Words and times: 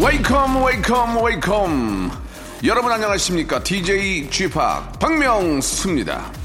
Welcome 0.00 0.64
welcome 0.64 1.24
welcome 1.24 2.10
여러분 2.64 2.92
안녕하십니까? 2.92 3.62
DJ 3.64 4.30
G-Park 4.30 4.54
박명수입니다 5.00 6.37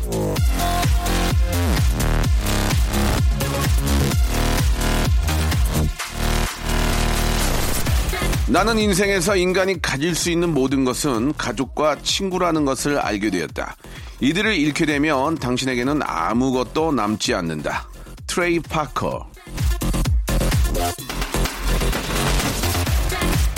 나는 8.53 8.77
인생에서 8.77 9.35
인간이 9.35 9.81
가질 9.81 10.13
수 10.13 10.29
있는 10.29 10.53
모든 10.53 10.85
것은 10.85 11.33
가족과 11.39 11.97
친구라는 12.03 12.65
것을 12.65 12.99
알게 12.99 13.31
되었다. 13.31 13.75
이들을 14.19 14.55
잃게 14.55 14.85
되면 14.85 15.33
당신에게는 15.33 16.01
아무것도 16.03 16.91
남지 16.91 17.33
않는다. 17.33 17.89
트레이 18.27 18.59
파커. 18.59 19.27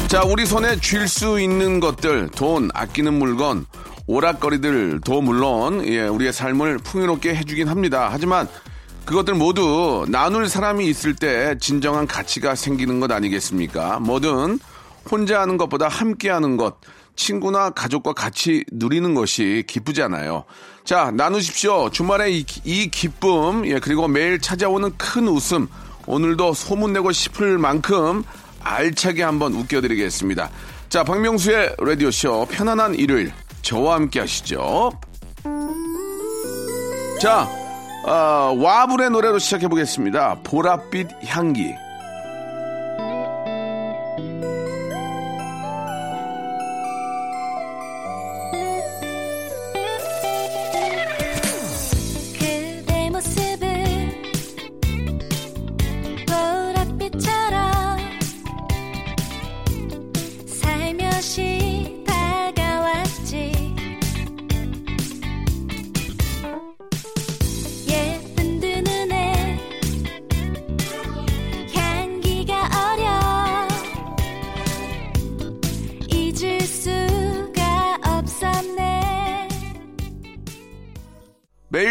자, 0.08 0.23
우리 0.23 0.45
손에 0.45 0.80
쥘 0.80 1.09
수 1.09 1.41
있는 1.41 1.82
것들, 1.82 2.30
돈, 2.30 2.70
아끼는 2.73 3.16
물건, 3.16 3.65
오락거리들도 4.07 5.21
물론, 5.21 5.85
예, 5.85 6.04
우리의 6.04 6.32
삶을 6.32 6.77
풍요롭게 6.77 7.35
해주긴 7.35 7.68
합니다. 7.68 8.07
하지만 8.09 8.48
그것들 9.04 9.34
모두 9.34 10.05
나눌 10.07 10.48
사람이 10.48 10.87
있을 10.87 11.15
때 11.18 11.57
진정한 11.59 12.07
가치가 12.07 12.55
생기는 12.55 13.02
것 13.02 13.12
아니겠습니까? 13.12 13.99
뭐든 13.99 14.57
혼자 15.09 15.41
하는 15.41 15.57
것보다 15.57 15.87
함께 15.87 16.29
하는 16.29 16.57
것, 16.57 16.77
친구나 17.15 17.70
가족과 17.70 18.13
같이 18.13 18.63
누리는 18.71 19.13
것이 19.13 19.63
기쁘잖아요. 19.67 20.43
자, 20.84 21.12
나누십시오. 21.12 21.89
주말에 21.89 22.31
이, 22.31 22.45
이 22.63 22.89
기쁨, 22.89 23.65
예, 23.65 23.79
그리고 23.79 24.07
매일 24.07 24.39
찾아오는 24.39 24.91
큰 24.97 25.27
웃음, 25.27 25.67
오늘도 26.05 26.53
소문내고 26.53 27.12
싶을 27.12 27.57
만큼 27.57 28.23
알차게 28.62 29.23
한번 29.23 29.53
웃겨드리겠습니다. 29.53 30.49
자, 30.89 31.03
박명수의 31.03 31.75
라디오쇼 31.79 32.47
편안한 32.49 32.95
일요일 32.95 33.31
저와 33.62 33.95
함께 33.95 34.19
하시죠. 34.19 34.91
자, 37.19 37.49
어, 38.05 38.55
와불의 38.55 39.09
노래로 39.09 39.40
시작해 39.40 39.67
보겠습니다. 39.67 40.41
보랏빛 40.43 41.25
향기. 41.25 41.73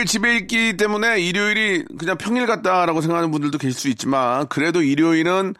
매일 0.04 0.06
집에 0.06 0.36
있기 0.36 0.76
때문에 0.76 1.20
일요일이 1.20 1.84
그냥 1.98 2.18
평일 2.18 2.46
같다라고 2.46 3.00
생각하는 3.00 3.30
분들도 3.30 3.58
계실 3.58 3.78
수 3.78 3.88
있지만 3.88 4.46
그래도 4.48 4.82
일요일은 4.82 5.54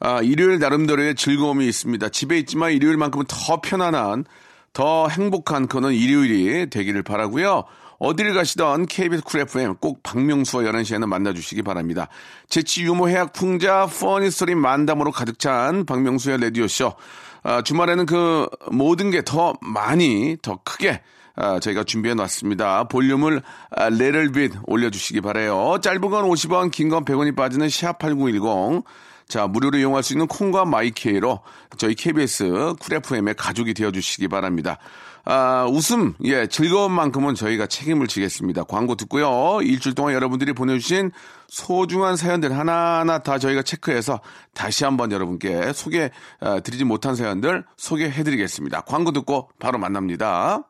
아, 0.00 0.22
일요일 0.22 0.58
나름대로의 0.58 1.14
즐거움이 1.14 1.66
있습니다. 1.68 2.08
집에 2.08 2.38
있지만 2.38 2.72
일요일만큼은 2.72 3.26
더 3.28 3.60
편안한 3.60 4.24
더 4.72 5.08
행복한 5.08 5.66
그런 5.68 5.92
일요일이 5.92 6.70
되기를 6.70 7.02
바라고요. 7.02 7.64
어디를 7.98 8.32
가시던 8.32 8.86
KBS 8.86 9.22
쿨 9.22 9.40
FM 9.40 9.74
꼭 9.76 10.02
박명수와 10.02 10.62
11시에는 10.64 11.06
만나주시기 11.06 11.62
바랍니다. 11.62 12.08
재치 12.48 12.84
유머 12.84 13.08
해학 13.08 13.34
풍자 13.34 13.86
funny 13.86 14.30
story 14.30 14.54
만담으로 14.54 15.12
가득 15.12 15.38
찬 15.38 15.84
박명수의 15.84 16.40
라디오쇼. 16.40 16.94
아, 17.42 17.62
주말에는 17.62 18.06
그 18.06 18.48
모든 18.70 19.10
게 19.10 19.22
더 19.22 19.54
많이 19.60 20.38
더 20.40 20.58
크게 20.64 21.02
아, 21.40 21.58
저희가 21.58 21.84
준비해 21.84 22.14
놨습니다. 22.14 22.84
볼륨을 22.84 23.42
아, 23.70 23.88
little 23.88 24.31
bit 24.31 24.52
올려주시기 24.66 25.20
바래요. 25.22 25.78
짧은 25.82 26.00
건 26.02 26.24
50원, 26.28 26.70
긴 26.70 26.90
건 26.90 27.04
100원이 27.04 27.34
빠지는 27.34 27.68
샵8910. 27.68 28.84
자, 29.28 29.46
무료로 29.46 29.78
이용할 29.78 30.02
수 30.02 30.12
있는 30.12 30.26
콩과 30.26 30.64
마이케이로 30.64 31.40
저희 31.78 31.94
KBS 31.94 32.74
쿨 32.80 32.94
FM의 32.96 33.34
가족이 33.36 33.74
되어주시기 33.74 34.26
바랍니다. 34.28 34.78
아, 35.24 35.66
웃음, 35.70 36.14
예, 36.24 36.46
즐거운 36.48 36.90
만큼은 36.92 37.36
저희가 37.36 37.66
책임을 37.66 38.06
지겠습니다. 38.08 38.64
광고 38.64 38.96
듣고요. 38.96 39.60
일주일 39.62 39.94
동안 39.94 40.14
여러분들이 40.14 40.52
보내주신 40.52 41.12
소중한 41.48 42.16
사연들 42.16 42.58
하나하나 42.58 43.18
다 43.20 43.38
저희가 43.38 43.62
체크해서 43.62 44.20
다시 44.52 44.84
한번 44.84 45.12
여러분께 45.12 45.72
소개 45.74 46.10
아, 46.40 46.58
드리지 46.60 46.84
못한 46.84 47.14
사연들 47.14 47.64
소개해드리겠습니다. 47.76 48.80
광고 48.82 49.12
듣고 49.12 49.50
바로 49.60 49.78
만납니다. 49.78 50.69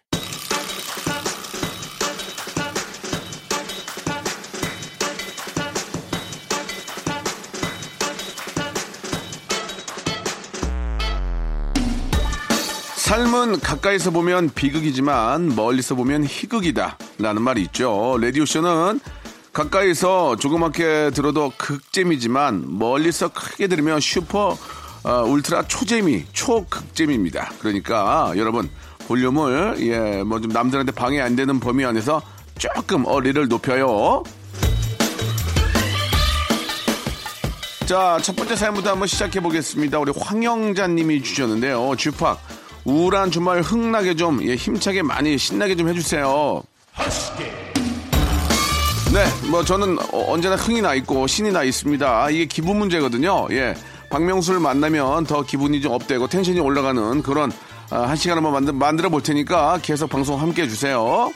삶은 13.11 13.59
가까이서 13.59 14.11
보면 14.11 14.51
비극이지만 14.55 15.53
멀리서 15.53 15.95
보면 15.95 16.23
희극이다 16.23 16.97
라는 17.19 17.41
말이 17.41 17.61
있죠. 17.63 18.17
라디오쇼는 18.21 19.01
가까이서 19.51 20.37
조그맣게 20.37 21.11
들어도 21.13 21.51
극재미지만 21.57 22.77
멀리서 22.79 23.27
크게 23.27 23.67
들으면 23.67 23.99
슈퍼 23.99 24.57
어, 25.03 25.23
울트라 25.23 25.63
초재미 25.63 26.23
초극재미입니다. 26.31 27.51
그러니까 27.59 28.31
여러분 28.37 28.69
볼륨을 29.09 29.75
예 29.81 30.23
뭐 30.23 30.39
좀 30.39 30.53
남들한테 30.53 30.93
방해 30.93 31.19
안 31.19 31.35
되는 31.35 31.59
범위 31.59 31.83
안에서 31.83 32.21
조금 32.57 33.05
어리를 33.05 33.45
높여요. 33.49 34.23
자, 37.85 38.17
첫 38.21 38.37
번째 38.37 38.55
사연부터 38.55 38.91
한번 38.91 39.09
시작해 39.09 39.41
보겠습니다. 39.41 39.99
우리 39.99 40.13
황영자 40.15 40.87
님이 40.87 41.21
주셨는데요. 41.21 41.93
주팍, 41.97 42.39
우울한 42.85 43.31
주말 43.31 43.61
흥나게 43.61 44.15
좀, 44.15 44.43
예, 44.43 44.55
힘차게 44.55 45.01
많이 45.01 45.37
신나게 45.37 45.75
좀 45.75 45.89
해주세요. 45.89 46.63
네, 49.13 49.25
뭐 49.49 49.63
저는 49.63 49.97
어, 50.13 50.31
언제나 50.31 50.55
흥이 50.55 50.81
나 50.81 50.93
있고 50.95 51.27
신이 51.27 51.51
나 51.51 51.63
있습니다. 51.63 52.29
이게 52.29 52.45
기분 52.45 52.79
문제거든요. 52.79 53.47
예. 53.51 53.75
박명수를 54.09 54.59
만나면 54.59 55.25
더 55.25 55.41
기분이 55.41 55.81
좀 55.81 55.93
업되고 55.93 56.27
텐션이 56.27 56.59
올라가는 56.59 57.21
그런 57.23 57.51
아, 57.89 58.03
한 58.03 58.15
시간 58.15 58.37
한번 58.37 58.53
만들, 58.53 58.73
만들어 58.73 59.09
볼 59.09 59.21
테니까 59.21 59.79
계속 59.81 60.09
방송 60.09 60.39
함께 60.39 60.63
해주세요. 60.63 61.31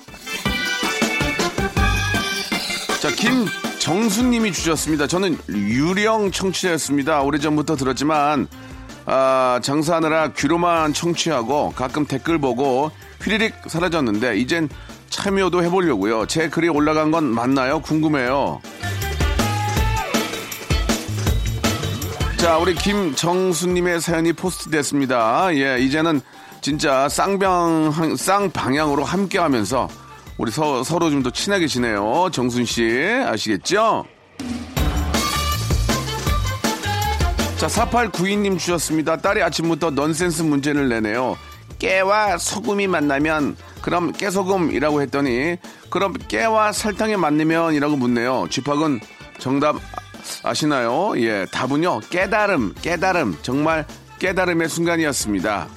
자, 3.02 3.12
김정수님이 3.12 4.52
주셨습니다. 4.52 5.08
저는 5.08 5.38
유령 5.50 6.32
청취자였습니다. 6.32 7.22
오래전부터 7.22 7.76
들었지만, 7.76 8.48
아, 9.06 9.60
장사하느라 9.62 10.30
귀로만 10.34 10.94
청취하고 10.94 11.74
가끔 11.76 12.06
댓글 12.06 12.40
보고 12.40 12.92
휘리릭 13.22 13.54
사라졌는데, 13.68 14.38
이젠 14.38 14.68
참여도 15.10 15.64
해보려고요. 15.64 16.26
제 16.26 16.50
글이 16.50 16.70
올라간 16.70 17.12
건 17.12 17.24
맞나요? 17.26 17.82
궁금해요. 17.82 18.60
자, 22.38 22.58
우리 22.58 22.76
김정수님의 22.76 24.02
사연이 24.02 24.34
포스트 24.34 24.70
됐습니다. 24.70 25.50
예, 25.56 25.80
이제는 25.80 26.22
진짜 26.62 27.08
쌍방, 27.10 27.92
쌍방향으로 28.18 29.04
함께 29.04 29.40
하면서 29.40 29.88
우리 30.38 30.52
서, 30.52 30.84
서로 30.84 31.10
좀 31.10 31.24
더 31.24 31.30
친하게 31.32 31.66
지내요. 31.68 32.30
정순 32.32 32.66
씨 32.66 32.84
아시겠죠? 33.26 34.06
자, 37.58 37.68
4892님 37.68 38.60
주셨습니다. 38.60 39.18
딸이 39.18 39.42
아침부터 39.42 39.92
넌센스 39.92 40.42
문제를 40.42 40.90
내네요. 40.90 41.38
깨와 41.80 42.38
소금이 42.38 42.88
만나면 42.88 43.56
그럼 43.82 44.12
깨소금이라고 44.12 45.02
했더니 45.02 45.58
그럼 45.90 46.14
깨와 46.28 46.72
설탕이 46.74 47.16
만나면이라고 47.16 47.96
묻네요. 47.96 48.48
쥐팍은 48.50 49.00
정답 49.40 49.78
아시나요? 50.44 51.14
예, 51.18 51.46
답은요. 51.52 52.02
깨달음, 52.10 52.74
깨달음. 52.82 53.38
정말 53.42 53.86
깨달음의 54.20 54.68
순간이었습니다. 54.70 55.68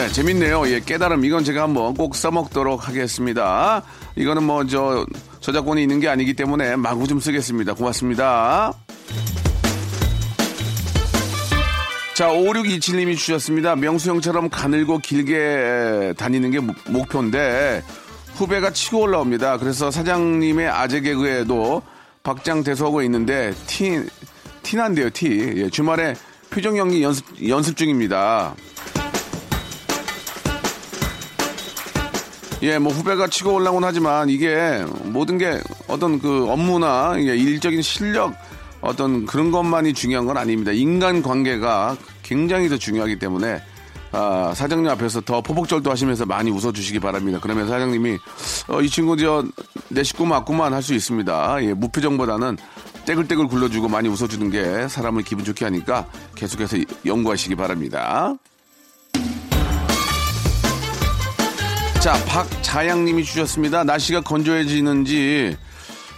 네, 0.00 0.08
재밌네요. 0.08 0.66
예, 0.68 0.80
깨달음. 0.80 1.26
이건 1.26 1.44
제가 1.44 1.62
한번 1.64 1.92
꼭 1.92 2.14
써먹도록 2.16 2.88
하겠습니다. 2.88 3.82
이거는 4.16 4.44
뭐, 4.44 4.66
저, 4.66 5.04
저작권이 5.40 5.82
있는 5.82 6.00
게 6.00 6.08
아니기 6.08 6.32
때문에 6.32 6.76
마구 6.76 7.06
좀 7.06 7.20
쓰겠습니다. 7.20 7.74
고맙습니다. 7.74 8.72
자, 12.14 12.28
5627님이 12.28 13.14
주셨습니다. 13.18 13.76
명수 13.76 14.08
형처럼 14.08 14.48
가늘고 14.48 14.98
길게 15.00 16.14
다니는 16.16 16.50
게 16.50 16.60
목- 16.60 16.76
목표인데 16.88 17.82
후배가 18.36 18.72
치고 18.72 19.02
올라옵니다. 19.02 19.58
그래서 19.58 19.90
사장님의 19.90 20.66
아재 20.66 21.02
개그에도 21.02 21.82
박장대소하고 22.22 23.02
있는데 23.02 23.52
티, 23.66 24.00
티난데요, 24.62 25.10
티. 25.10 25.52
예, 25.56 25.68
주말에 25.68 26.14
표정 26.48 26.78
연기 26.78 27.02
연습, 27.02 27.26
연습 27.46 27.76
중입니다. 27.76 28.54
예, 32.62 32.78
뭐 32.78 32.92
후배가 32.92 33.28
치고 33.28 33.54
올라오곤 33.54 33.84
하지만 33.84 34.28
이게 34.28 34.84
모든 35.04 35.38
게 35.38 35.60
어떤 35.88 36.20
그 36.20 36.46
업무나 36.50 37.16
일적인 37.16 37.80
실력 37.80 38.34
어떤 38.82 39.24
그런 39.26 39.50
것만이 39.50 39.94
중요한 39.94 40.26
건 40.26 40.36
아닙니다. 40.36 40.72
인간 40.72 41.22
관계가 41.22 41.96
굉장히 42.22 42.68
더 42.68 42.76
중요하기 42.76 43.18
때문에 43.18 43.62
아, 44.12 44.52
사장님 44.54 44.90
앞에서 44.90 45.20
더 45.20 45.40
포복절도 45.40 45.90
하시면서 45.90 46.26
많이 46.26 46.50
웃어주시기 46.50 46.98
바랍니다. 46.98 47.38
그러면 47.40 47.68
사장님이 47.68 48.18
어, 48.68 48.80
이 48.82 48.90
친구 48.90 49.16
저내 49.16 50.02
식구 50.02 50.26
맞구만 50.26 50.74
할 50.74 50.82
수 50.82 50.92
있습니다. 50.94 51.64
예, 51.64 51.74
무표정보다는 51.74 52.58
떼글떼글 53.06 53.46
굴려주고 53.46 53.88
많이 53.88 54.08
웃어주는 54.08 54.50
게 54.50 54.88
사람을 54.88 55.22
기분 55.22 55.44
좋게 55.44 55.64
하니까 55.64 56.06
계속해서 56.34 56.76
연구하시기 57.06 57.54
바랍니다. 57.54 58.34
자, 62.00 62.14
박자양님이 62.24 63.24
주셨습니다. 63.24 63.84
날씨가 63.84 64.22
건조해지는지 64.22 65.56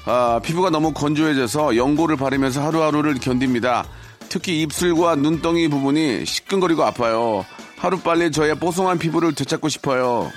아, 0.05 0.41
피부가 0.43 0.71
너무 0.71 0.93
건조해져서 0.93 1.77
연고를 1.77 2.17
바르면서 2.17 2.65
하루하루를 2.65 3.15
견딥니다. 3.15 3.85
특히 4.29 4.63
입술과 4.63 5.17
눈덩이 5.17 5.69
부분이 5.69 6.25
시끈거리고 6.25 6.85
아파요. 6.85 7.45
하루빨리 7.79 8.31
저의 8.31 8.55
뽀송한 8.55 8.99
피부를 8.99 9.35
되찾고 9.35 9.69
싶어요. 9.69 10.31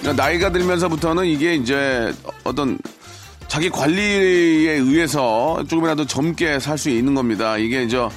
그러니까 0.00 0.22
나이가 0.22 0.52
들면서부터는 0.52 1.26
이게 1.26 1.54
이제 1.56 2.14
어떤 2.44 2.78
자기 3.48 3.68
관리에 3.70 4.72
의해서 4.72 5.64
조금이라도 5.68 6.06
젊게 6.06 6.60
살 6.60 6.78
수 6.78 6.90
있는 6.90 7.14
겁니다. 7.14 7.58
이게 7.58 7.82
이제 7.82 8.08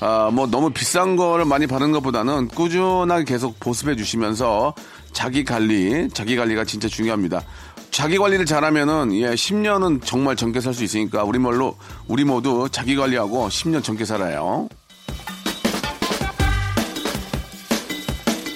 아, 0.00 0.30
뭐 0.32 0.46
너무 0.46 0.70
비싼 0.70 1.16
거를 1.16 1.44
많이 1.44 1.66
바르는 1.66 1.92
것보다는 1.92 2.48
꾸준하게 2.48 3.24
계속 3.24 3.58
보습해 3.58 3.96
주시면서 3.96 4.74
자기 5.12 5.44
관리, 5.44 6.08
자기 6.10 6.36
관리가 6.36 6.64
진짜 6.64 6.86
중요합니다. 6.88 7.42
자기 7.90 8.16
관리를 8.18 8.46
잘하면은 8.46 9.12
예, 9.14 9.30
10년은 9.30 10.02
정말 10.04 10.36
젊게 10.36 10.60
살 10.60 10.72
수 10.74 10.84
있으니까 10.84 11.24
우리 11.24 11.38
말로 11.38 11.76
우리 12.06 12.22
모두 12.24 12.68
자기 12.70 12.94
관리하고 12.94 13.48
10년 13.48 13.82
젊게 13.82 14.04
살아요. 14.04 14.68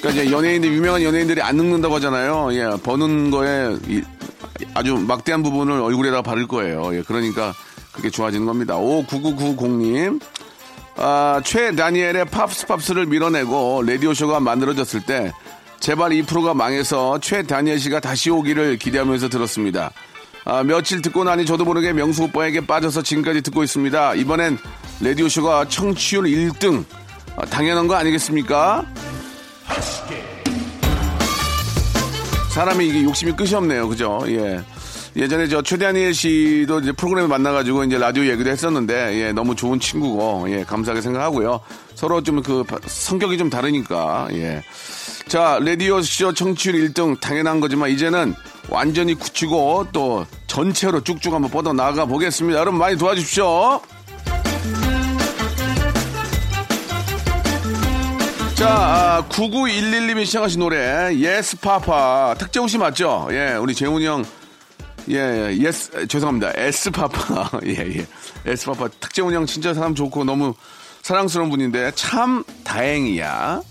그러니까 0.00 0.22
이제 0.22 0.30
연예인들 0.32 0.72
유명한 0.72 1.02
연예인들이 1.02 1.40
안 1.42 1.56
늙는다고 1.56 1.94
하잖아요. 1.96 2.48
예, 2.52 2.76
버는 2.82 3.30
거에 3.30 3.76
이- 3.88 4.02
아주 4.74 4.94
막대한 4.96 5.42
부분을 5.42 5.80
얼굴에다 5.80 6.22
바를 6.22 6.46
거예요. 6.46 6.94
예, 6.96 7.02
그러니까 7.02 7.52
그게 7.92 8.10
좋아지는 8.10 8.46
겁니다. 8.46 8.76
59990님. 8.76 10.20
아, 10.96 11.40
최 11.44 11.74
다니엘의 11.74 12.26
팝스 12.26 12.66
팝스를 12.66 13.06
밀어내고 13.06 13.82
라디오쇼가 13.86 14.40
만들어졌을 14.40 15.00
때 15.00 15.32
제발 15.80 16.12
이 16.12 16.22
프로가 16.22 16.54
망해서 16.54 17.18
최 17.20 17.42
다니엘 17.42 17.78
씨가 17.78 18.00
다시 18.00 18.30
오기를 18.30 18.76
기대하면서 18.78 19.28
들었습니다. 19.28 19.90
아, 20.44 20.62
며칠 20.62 21.02
듣고 21.02 21.24
나니 21.24 21.46
저도 21.46 21.64
모르게 21.64 21.92
명수 21.92 22.24
오빠에게 22.24 22.66
빠져서 22.66 23.02
지금까지 23.02 23.42
듣고 23.42 23.62
있습니다. 23.62 24.14
이번엔 24.14 24.58
라디오쇼가 25.00 25.68
청취율 25.68 26.24
1등. 26.24 26.84
아, 27.36 27.46
당연한 27.46 27.88
거 27.88 27.94
아니겠습니까? 27.94 28.84
사람이 32.50 32.86
이게 32.86 33.02
욕심이 33.04 33.32
끝이 33.32 33.54
없네요. 33.54 33.88
그죠? 33.88 34.20
예. 34.26 34.62
예전에 35.14 35.46
저 35.48 35.60
최대한일 35.60 36.14
씨도 36.14 36.80
이제 36.80 36.92
프로그램에 36.92 37.28
만나가지고 37.28 37.84
이제 37.84 37.98
라디오 37.98 38.24
얘기도 38.24 38.48
했었는데, 38.48 39.14
예, 39.20 39.32
너무 39.32 39.54
좋은 39.54 39.78
친구고, 39.78 40.46
예, 40.48 40.64
감사하게 40.64 41.02
생각하고요. 41.02 41.60
서로 41.94 42.22
좀 42.22 42.42
그 42.42 42.64
성격이 42.86 43.36
좀 43.36 43.50
다르니까, 43.50 44.28
예. 44.32 44.62
자, 45.28 45.58
라디오 45.62 46.00
쇼 46.00 46.32
청취율 46.32 46.74
1등 46.92 47.20
당연한 47.20 47.60
거지만 47.60 47.90
이제는 47.90 48.34
완전히 48.70 49.14
굳히고 49.14 49.88
또 49.92 50.24
전체로 50.46 51.00
쭉쭉 51.02 51.32
한번 51.32 51.50
뻗어 51.50 51.72
나가 51.72 52.06
보겠습니다. 52.06 52.58
여러분 52.58 52.78
많이 52.78 52.96
도와주십시오. 52.96 53.80
자, 58.54 58.68
아, 58.68 59.24
9911님이 59.28 60.24
시작하신 60.24 60.60
노래, 60.60 61.14
Yes 61.16 61.58
Papa. 61.58 62.34
탁재훈 62.38 62.68
씨 62.68 62.78
맞죠? 62.78 63.28
예, 63.32 63.54
우리 63.60 63.74
재훈이 63.74 64.06
형. 64.06 64.24
예, 65.08 65.14
예, 65.50 65.56
예스, 65.58 66.06
죄송합니다. 66.06 66.52
S 66.54 66.90
Papa. 66.90 67.50
예, 67.66 67.70
예. 67.70 68.06
S 68.46 68.66
Papa. 68.66 68.88
탁재훈 69.00 69.34
형 69.34 69.46
진짜 69.46 69.74
사람 69.74 69.94
좋고 69.94 70.24
너무 70.24 70.54
사랑스러운 71.02 71.50
분인데 71.50 71.92
참 71.94 72.44
다행이야. 72.64 73.62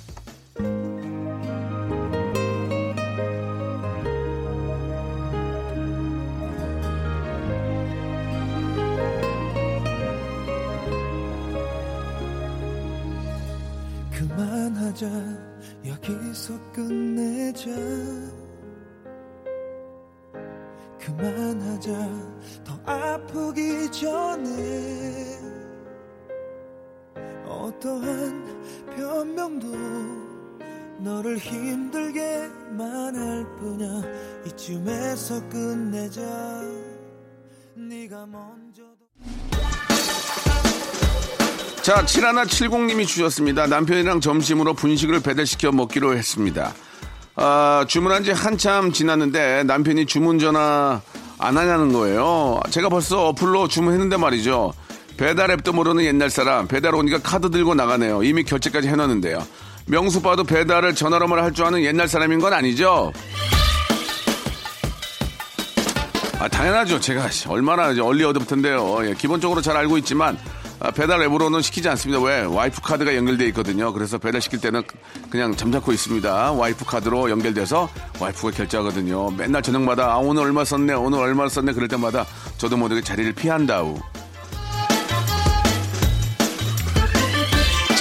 그만하자 14.12 15.08
여기서 15.86 16.54
끝내자 16.74 17.70
그만하자 21.02 21.92
더 22.64 22.80
아프기 22.86 23.92
전에 23.92 25.40
어떠한 27.46 28.96
변명도 28.96 29.68
너를 31.00 31.38
힘들게만 31.38 33.16
할 33.16 33.56
뿐이야 33.58 34.02
이쯤에서 34.48 35.50
끝내자 35.50 36.22
네가 37.76 38.28
먼저 38.28 38.84
자, 41.82 42.06
7170님이 42.06 43.08
주셨습니다. 43.08 43.66
남편이랑 43.66 44.22
점심으로 44.22 44.76
분식을 44.76 45.20
배달시켜 45.22 45.72
먹기로 45.72 46.16
했습니다. 46.16 46.76
아, 47.36 47.86
주문한 47.88 48.24
지 48.24 48.32
한참 48.32 48.92
지났는데 48.92 49.64
남편이 49.64 50.06
주문 50.06 50.40
전화 50.40 51.02
안 51.40 51.58
하냐는 51.58 51.92
거예요. 51.94 52.60
제가 52.70 52.90
벌써 52.90 53.28
어플로 53.30 53.68
주문했는데 53.68 54.18
말이죠. 54.18 54.74
배달 55.18 55.52
앱도 55.52 55.74
모르는 55.74 56.04
옛날 56.04 56.30
사람, 56.30 56.68
배달 56.68 56.96
오니까 56.96 57.20
카드 57.20 57.50
들고 57.50 57.76
나가네요. 57.76 58.24
이미 58.24 58.44
결제까지 58.44 58.88
해놨는데요. 58.88 59.46
명수 59.88 60.22
봐도 60.22 60.44
배달을 60.44 60.94
전화로만 60.96 61.40
할 61.44 61.52
줄 61.54 61.66
아는 61.66 61.84
옛날 61.84 62.08
사람인 62.08 62.40
건 62.40 62.54
아니죠? 62.54 63.12
아, 66.40 66.48
당연하죠. 66.48 67.00
제가 67.00 67.28
얼마나 67.50 67.94
얼리 68.04 68.24
어드부터인데요. 68.24 69.10
예, 69.10 69.14
기본적으로 69.14 69.62
잘 69.62 69.78
알고 69.78 69.98
있지만 70.00 70.38
아, 70.38 70.61
배달 70.90 71.22
앱으로는 71.22 71.62
시키지 71.62 71.88
않습니다. 71.90 72.20
왜? 72.24 72.42
와이프 72.42 72.82
카드가 72.82 73.16
연결돼 73.16 73.46
있거든요. 73.50 73.94
그래서 73.94 74.18
배달 74.18 74.42
시킬 74.42 74.60
때는 74.60 74.82
그냥 75.30 75.56
잠자코 75.56 75.92
있습니다. 75.92 76.54
와이프 76.54 76.86
카드로 76.86 77.30
연결돼서 77.30 77.88
와이프가 78.20 78.52
결제하거든요. 78.52 79.30
맨날 79.32 79.62
저녁마다 79.62 80.14
아, 80.14 80.18
오늘 80.18 80.44
얼마 80.44 80.66
썼네, 80.66 80.94
오늘 80.94 81.20
얼마 81.20 81.48
썼네 81.48 81.74
그럴 81.74 81.88
때마다 81.88 82.26
저도 82.58 82.78
모르게 82.78 83.02
자리를 83.02 83.32
피한다우. 83.34 84.00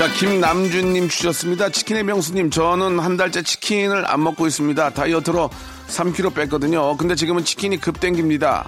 자, 0.00 0.10
김남준님 0.14 1.10
주셨습니다. 1.10 1.68
치킨의 1.68 2.04
명수님, 2.04 2.48
저는 2.50 2.98
한 3.00 3.18
달째 3.18 3.42
치킨을 3.42 4.10
안 4.10 4.24
먹고 4.24 4.46
있습니다. 4.46 4.90
다이어트로 4.94 5.50
3kg 5.88 6.34
뺐거든요. 6.34 6.96
근데 6.96 7.14
지금은 7.14 7.44
치킨이 7.44 7.78
급 7.82 8.00
땡깁니다. 8.00 8.66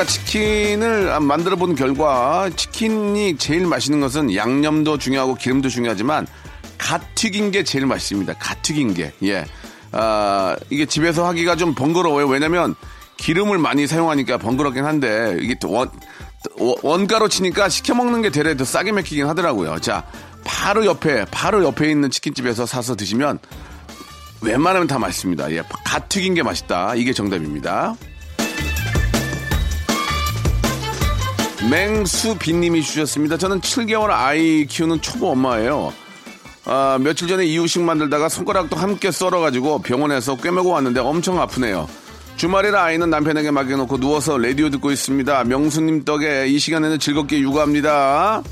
제가 0.00 0.04
치킨을 0.04 1.20
만들어 1.20 1.56
본 1.56 1.74
결과 1.74 2.48
치킨이 2.54 3.36
제일 3.36 3.66
맛있는 3.66 4.00
것은 4.00 4.34
양념도 4.34 4.98
중요하고 4.98 5.34
기름도 5.34 5.68
중요하지만 5.68 6.26
갓 6.78 7.02
튀긴 7.14 7.50
게 7.50 7.64
제일 7.64 7.86
맛있습니다. 7.86 8.34
갓 8.34 8.62
튀긴 8.62 8.94
게. 8.94 9.12
예. 9.24 9.44
아, 9.92 10.56
이게 10.70 10.86
집에서 10.86 11.26
하기가 11.26 11.56
좀 11.56 11.74
번거로워요. 11.74 12.28
왜냐면 12.28 12.74
기름을 13.18 13.58
많이 13.58 13.86
사용하니까 13.86 14.38
번거롭긴 14.38 14.84
한데 14.84 15.36
이게 15.40 15.56
또 15.60 15.70
원, 15.70 15.90
원가로 16.82 17.28
치니까 17.28 17.68
시켜 17.68 17.94
먹는 17.94 18.22
게 18.22 18.30
되레 18.30 18.56
더 18.56 18.64
싸게 18.64 18.92
먹히긴 18.92 19.26
하더라고요. 19.26 19.80
자, 19.80 20.06
바로 20.44 20.86
옆에 20.86 21.26
바로 21.30 21.62
옆에 21.64 21.90
있는 21.90 22.10
치킨집에서 22.10 22.64
사서 22.64 22.96
드시면 22.96 23.38
웬만하면 24.40 24.86
다 24.86 24.98
맛있습니다. 24.98 25.52
예, 25.52 25.62
갓 25.84 26.08
튀긴 26.08 26.34
게 26.34 26.42
맛있다. 26.42 26.94
이게 26.94 27.12
정답입니다. 27.12 27.96
맹수빈님이 31.68 32.82
주셨습니다. 32.82 33.36
저는 33.36 33.60
7개월 33.60 34.10
아이 34.10 34.64
키우는 34.66 35.02
초보 35.02 35.30
엄마예요. 35.32 35.92
아, 36.64 36.98
며칠 37.00 37.28
전에 37.28 37.44
이유식 37.44 37.82
만들다가 37.82 38.28
손가락도 38.28 38.76
함께 38.76 39.10
썰어가지고 39.10 39.80
병원에서 39.80 40.36
꿰매고 40.36 40.70
왔는데 40.70 41.00
엄청 41.00 41.40
아프네요. 41.40 41.88
주말이라 42.36 42.82
아이는 42.82 43.10
남편에게 43.10 43.50
맡겨놓고 43.50 43.98
누워서 43.98 44.38
라디오 44.38 44.70
듣고 44.70 44.90
있습니다. 44.90 45.44
명수님 45.44 46.04
덕에 46.04 46.48
이 46.48 46.58
시간에는 46.58 46.98
즐겁게 46.98 47.40
육아합니다. 47.40 48.42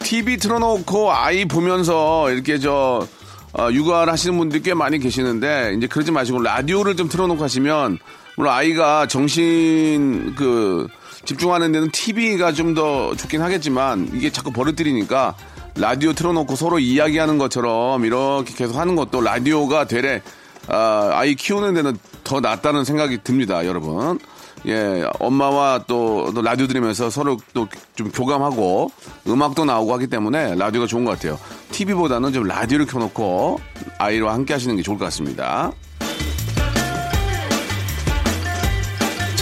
TV 0.00 0.36
틀어놓고 0.38 1.12
아이 1.12 1.44
보면서 1.44 2.30
이렇게 2.30 2.58
저 2.58 3.06
어, 3.52 3.68
육아를 3.70 4.12
하시는 4.12 4.36
분들이 4.36 4.62
꽤 4.62 4.74
많이 4.74 4.98
계시는데 4.98 5.74
이제 5.76 5.86
그러지 5.86 6.10
마시고 6.10 6.40
라디오를 6.40 6.96
좀 6.96 7.08
틀어놓고 7.08 7.42
하시면 7.44 7.98
물론 8.36 8.52
아이가 8.52 9.06
정신 9.06 10.34
그 10.34 10.88
집중하는 11.24 11.70
데는 11.72 11.90
TV가 11.90 12.52
좀 12.52 12.74
더 12.74 13.14
좋긴 13.14 13.42
하겠지만 13.42 14.10
이게 14.14 14.30
자꾸 14.30 14.50
버릇들이니까 14.50 15.34
라디오 15.76 16.12
틀어놓고 16.14 16.56
서로 16.56 16.78
이야기하는 16.78 17.36
것처럼 17.38 18.04
이렇게 18.04 18.54
계속 18.54 18.76
하는 18.76 18.96
것도 18.96 19.20
라디오가 19.20 19.84
되레 19.86 20.22
아, 20.68 21.10
아이 21.12 21.34
키우는 21.34 21.74
데는 21.74 21.98
더 22.24 22.40
낫다는 22.40 22.84
생각이 22.84 23.18
듭니다, 23.24 23.66
여러분. 23.66 24.18
예, 24.66 25.04
엄마와 25.18 25.84
또, 25.88 26.30
또 26.32 26.40
라디오 26.40 26.68
들으면서 26.68 27.10
서로 27.10 27.36
또 27.52 27.66
좀 27.96 28.10
교감하고 28.10 28.90
음악도 29.26 29.64
나오고 29.64 29.92
하기 29.94 30.06
때문에 30.06 30.54
라디오가 30.54 30.86
좋은 30.86 31.04
것 31.04 31.10
같아요. 31.12 31.38
TV보다는 31.72 32.32
좀 32.32 32.44
라디오를 32.44 32.86
켜놓고 32.86 33.60
아이와 33.98 34.32
함께 34.34 34.52
하시는 34.54 34.74
게 34.76 34.82
좋을 34.82 34.98
것 34.98 35.04
같습니다. 35.06 35.72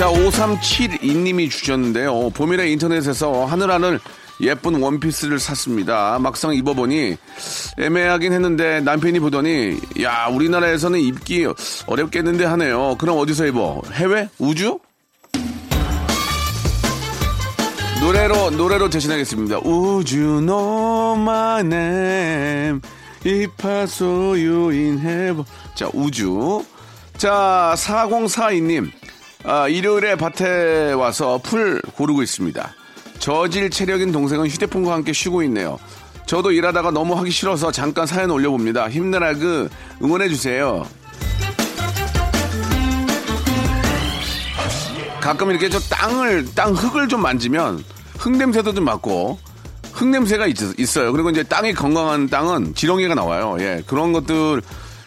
자, 0.01 0.09
5372님이 0.09 1.51
주셨는데요. 1.51 2.31
봄이라 2.31 2.65
인터넷에서 2.65 3.45
하늘하늘 3.45 4.01
예쁜 4.41 4.81
원피스를 4.81 5.39
샀습니다. 5.39 6.19
막상 6.19 6.55
입어보니 6.55 7.19
애매하긴 7.79 8.33
했는데 8.33 8.81
남편이 8.81 9.21
보더니 9.21 9.77
야 10.01 10.29
우리나라에서는 10.33 10.99
입기 11.01 11.47
어렵겠는데 11.87 12.47
하네요. 12.47 12.97
그럼 12.97 13.19
어디서 13.19 13.45
입어? 13.49 13.83
해외? 13.93 14.31
우주? 14.39 14.79
노래로 18.01 18.53
노래로 18.53 18.89
대신하겠습니다. 18.89 19.59
우주 19.59 20.41
노마넴 20.41 21.61
이파소유인 23.27 25.01
해보 25.01 25.45
자 25.75 25.91
우주 25.93 26.65
자 27.19 27.75
4042님 27.77 28.91
아, 29.43 29.69
일요일에 29.69 30.17
밭에 30.17 30.93
와서 30.93 31.41
풀 31.43 31.81
고르고 31.95 32.23
있습니다. 32.23 32.75
저질 33.19 33.71
체력인 33.71 34.13
동생은 34.13 34.49
휴대폰과 34.49 34.93
함께 34.93 35.13
쉬고 35.13 35.43
있네요. 35.45 35.79
저도 36.27 36.53
일하다가 36.53 36.91
너무 36.91 37.15
하기 37.19 37.31
싫어서 37.31 37.73
잠깐 37.73 38.07
사연 38.07 38.31
올려봅니다. 38.31 38.89
힘내라 38.89 39.35
그 39.35 39.69
응원해주세요. 40.03 40.87
가끔 45.21 45.51
이렇게 45.51 45.69
저 45.69 45.79
땅을, 45.79 46.55
땅 46.55 46.73
흙을 46.73 47.09
좀 47.09 47.23
만지면 47.23 47.83
흙 48.19 48.37
냄새도 48.37 48.75
좀 48.75 48.85
맡고 48.85 49.39
흙 49.93 50.09
냄새가 50.09 50.47
있, 50.47 50.57
어요 50.99 51.13
그리고 51.13 51.31
이제 51.31 51.43
땅이 51.43 51.75
건강한 51.75 52.29
땅은 52.29 52.75
지렁이가 52.75 53.15
나와요. 53.15 53.57
예. 53.61 53.83
그런 53.87 54.13
것들 54.13 54.63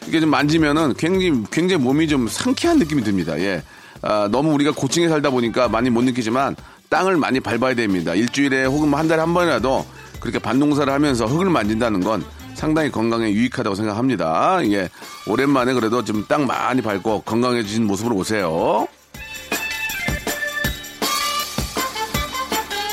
이게 0.08 0.20
좀 0.20 0.30
만지면은 0.30 0.94
굉장히, 0.96 1.44
굉장히 1.52 1.84
몸이 1.84 2.08
좀 2.08 2.28
상쾌한 2.28 2.80
느낌이 2.80 3.04
듭니다. 3.04 3.40
예. 3.40 3.64
아, 4.04 4.28
너무 4.32 4.54
우리가 4.54 4.72
고층에 4.72 5.08
살다 5.10 5.30
보니까 5.30 5.68
많이 5.70 5.90
못 5.90 6.04
느끼지만 6.04 6.56
땅을 6.90 7.18
많이 7.18 7.40
밟아야 7.40 7.74
됩니다. 7.74 8.14
일주일에 8.14 8.66
혹은 8.66 8.90
뭐 8.90 9.00
한 9.00 9.08
달에 9.08 9.22
한 9.22 9.34
번이라도 9.34 9.86
그렇게 10.20 10.40
반농사를 10.40 10.92
하면서 10.92 11.26
흙을 11.26 11.50
만진다는 11.50 12.02
건 12.02 12.24
상당히 12.54 12.92
건강에 12.92 13.32
유익하다고 13.32 13.76
생각합니다. 13.76 14.60
예. 14.72 14.90
오랜만에 15.28 15.74
그래도 15.74 16.04
좀 16.04 16.26
땅 16.28 16.46
많이 16.46 16.82
밟고 16.82 17.22
건강해진 17.24 17.86
모습으로 17.88 18.16
오세요. 18.16 18.88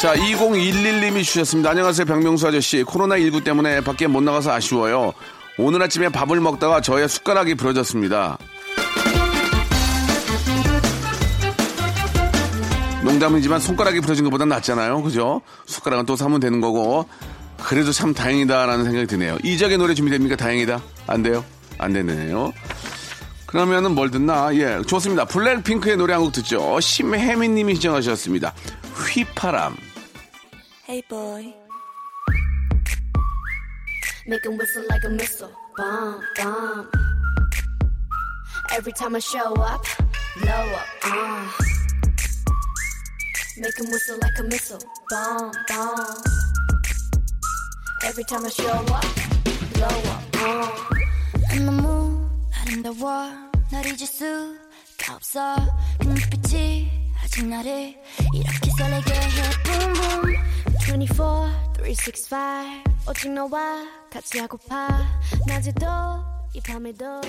자, 0.01 0.15
2011님이 0.15 1.23
주셨습니다. 1.23 1.71
안녕하세요, 1.71 2.07
박명수 2.07 2.49
아저씨. 2.49 2.83
코로나19 2.85 3.45
때문에 3.45 3.83
밖에 3.83 4.07
못 4.07 4.23
나가서 4.23 4.51
아쉬워요. 4.51 5.13
오늘 5.59 5.83
아침에 5.83 6.09
밥을 6.09 6.41
먹다가 6.41 6.81
저의 6.81 7.07
숟가락이 7.07 7.55
부러졌습니다. 7.55 8.39
농담이지만 13.05 13.61
손가락이 13.61 14.01
부러진 14.01 14.25
것보다 14.25 14.45
낫잖아요. 14.45 15.03
그죠? 15.03 15.41
숟가락은 15.67 16.07
또 16.07 16.17
사면 16.17 16.41
되는 16.41 16.61
거고. 16.61 17.07
그래도 17.63 17.93
참 17.93 18.15
다행이다라는 18.15 18.85
생각이 18.85 19.07
드네요. 19.07 19.37
이적의 19.43 19.79
노래 19.79 19.95
준비됩니까? 19.95 20.37
다행이다. 20.37 20.81
안 21.07 21.23
돼요? 21.23 21.45
안 21.79 21.93
되네요. 21.93 22.53
그러면은 23.47 23.95
뭘 23.95 24.11
듣나? 24.11 24.55
예, 24.55 24.81
좋습니다. 24.87 25.25
블랙핑크의 25.25 25.97
노래 25.97 26.13
한 26.15 26.23
곡 26.23 26.33
듣죠. 26.33 26.79
심혜민 26.81 27.55
님이 27.55 27.75
시청하셨습니다. 27.75 28.55
휘파람. 28.95 29.77
Hey 30.89 31.03
boy. 31.09 31.53
Make 34.27 34.45
him 34.47 34.59
whistle 34.59 34.85
like 34.91 35.05
a 35.07 35.13
missile. 35.13 35.53
Bomb, 35.77 36.21
bomb. 36.37 36.89
Every 38.73 38.93
time 38.97 39.17
I 39.17 39.21
show 39.21 39.53
up, 39.61 39.83
blow 40.39 40.53
up. 40.53 40.87
Uh. 41.05 41.80
Make 43.61 43.79
him 43.79 43.91
whistle 43.91 44.17
like 44.23 44.39
a 44.39 44.43
missile. 44.45 44.81
Bomb, 45.11 45.53
bomb. 45.69 46.17
Every 48.05 48.25
time 48.25 48.47
I 48.47 48.49
show 48.49 48.67
up, 48.67 49.05
blow 49.75 49.87
up. 49.87 50.37
Uh. 50.37 50.91
너무 51.63 52.27
아름다워 52.55 53.29
날 53.71 53.85
잊을 53.85 54.07
수가 54.07 55.17
없어 55.17 55.57
그 55.99 56.07
눈빛이 56.07 56.91
아직 57.23 57.47
나를 57.47 57.95
이렇게 58.35 58.71
설레게 58.79 59.13
해 59.13 59.31
Boom 59.65 59.93
boom 59.95 61.03
24, 61.03 61.75
365 61.77 63.11
오직 63.11 63.31
너와 63.31 63.85
같이 64.11 64.39
하고파 64.39 65.07
낮에도 65.47 65.87
이 66.55 66.61
밤에도 66.63 67.21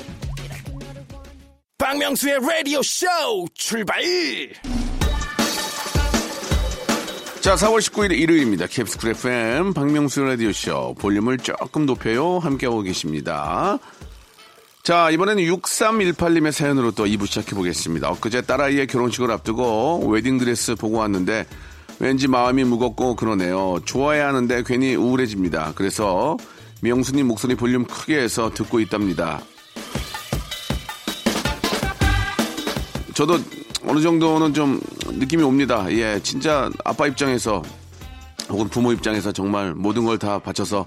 박명수의 1.78 2.40
라디오 2.40 2.82
쇼 2.82 3.08
출발! 3.54 4.02
자, 7.42 7.56
4월 7.56 7.80
19일 7.80 8.12
일요일입니다. 8.12 8.68
KBS 8.68 9.00
Cool 9.00 9.10
FM 9.10 9.74
박명수 9.74 10.22
라디오쇼 10.22 10.94
볼륨을 11.00 11.40
조금 11.40 11.88
높여요. 11.88 12.38
함께하고 12.38 12.82
계십니다. 12.84 13.80
자, 14.84 15.10
이번에는 15.10 15.44
6318님의 15.46 16.52
사연으로 16.52 16.92
또 16.92 17.06
2부 17.06 17.26
시작해보겠습니다. 17.26 18.12
엊그제 18.12 18.42
딸아이의 18.44 18.86
결혼식을 18.86 19.32
앞두고 19.32 20.08
웨딩드레스 20.08 20.76
보고 20.76 20.98
왔는데 20.98 21.48
왠지 21.98 22.28
마음이 22.28 22.64
무겁고 22.64 23.16
그러네요. 23.16 23.80
좋아야 23.86 24.28
하는데 24.28 24.62
괜히 24.64 24.94
우울해집니다. 24.94 25.74
그래서 25.74 26.38
명수님 26.82 27.26
목소리 27.26 27.56
볼륨 27.56 27.86
크게 27.86 28.20
해서 28.20 28.52
듣고 28.54 28.80
있답니다. 28.80 29.42
저도 33.16 33.40
어느 33.92 34.00
정도는 34.00 34.54
좀 34.54 34.80
느낌이 35.06 35.44
옵니다. 35.44 35.86
예, 35.92 36.18
진짜 36.24 36.70
아빠 36.86 37.08
입장에서 37.08 37.62
혹은 38.48 38.70
부모 38.70 38.94
입장에서 38.94 39.34
정말 39.34 39.74
모든 39.74 40.06
걸 40.06 40.18
다 40.18 40.40
바쳐서 40.40 40.86